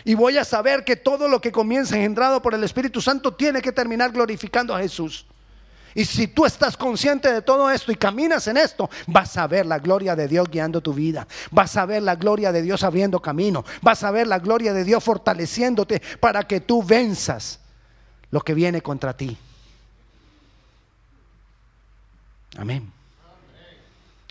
Y 0.05 0.15
voy 0.15 0.39
a 0.39 0.45
saber 0.45 0.85
que 0.85 0.97
todo 0.97 1.29
lo 1.29 1.41
que 1.41 1.53
comienza 1.53 1.97
engendrado 1.97 2.43
por 2.43 2.55
el 2.55 2.65
Espíritu 2.65 3.01
Santo 3.01 3.35
tiene 3.35 3.63
que 3.63 3.73
terminar 3.73 4.13
glorificando 4.13 4.75
a 4.75 4.81
Jesús. 4.81 5.27
Y 5.95 6.05
si 6.05 6.27
tú 6.27 6.47
estás 6.47 6.77
consciente 6.77 7.31
de 7.31 7.43
todo 7.43 7.71
esto 7.71 7.93
y 7.93 7.97
caminas 7.97 8.49
en 8.49 8.57
esto, 8.57 8.89
vas 9.07 9.37
a 9.37 9.47
ver 9.47 9.67
la 9.67 9.79
gloria 9.79 10.17
de 10.17 10.27
Dios 10.27 10.49
guiando 10.51 10.81
tu 10.81 10.95
vida. 10.95 11.27
Vas 11.51 11.77
a 11.77 11.85
ver 11.85 12.03
la 12.03 12.17
gloria 12.17 12.51
de 12.51 12.63
Dios 12.63 12.83
abriendo 12.83 13.21
camino. 13.21 13.65
Vas 13.83 14.03
a 14.03 14.11
ver 14.11 14.27
la 14.27 14.39
gloria 14.39 14.73
de 14.73 14.85
Dios 14.85 15.05
fortaleciéndote 15.05 16.01
para 16.19 16.45
que 16.45 16.61
tú 16.61 16.83
venzas 16.83 17.61
lo 18.31 18.41
que 18.41 18.55
viene 18.55 18.81
contra 18.81 19.15
ti. 19.15 19.37
Amén. 22.57 22.91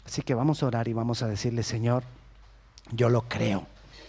Así 0.06 0.24
que 0.24 0.34
vamos 0.34 0.62
a 0.62 0.66
orar 0.66 0.88
y 0.88 0.94
vamos 0.94 1.22
a 1.22 1.28
decirle, 1.28 1.64
Señor, 1.64 2.04
yo 2.92 3.08
lo 3.10 3.22
creo. 3.30 3.68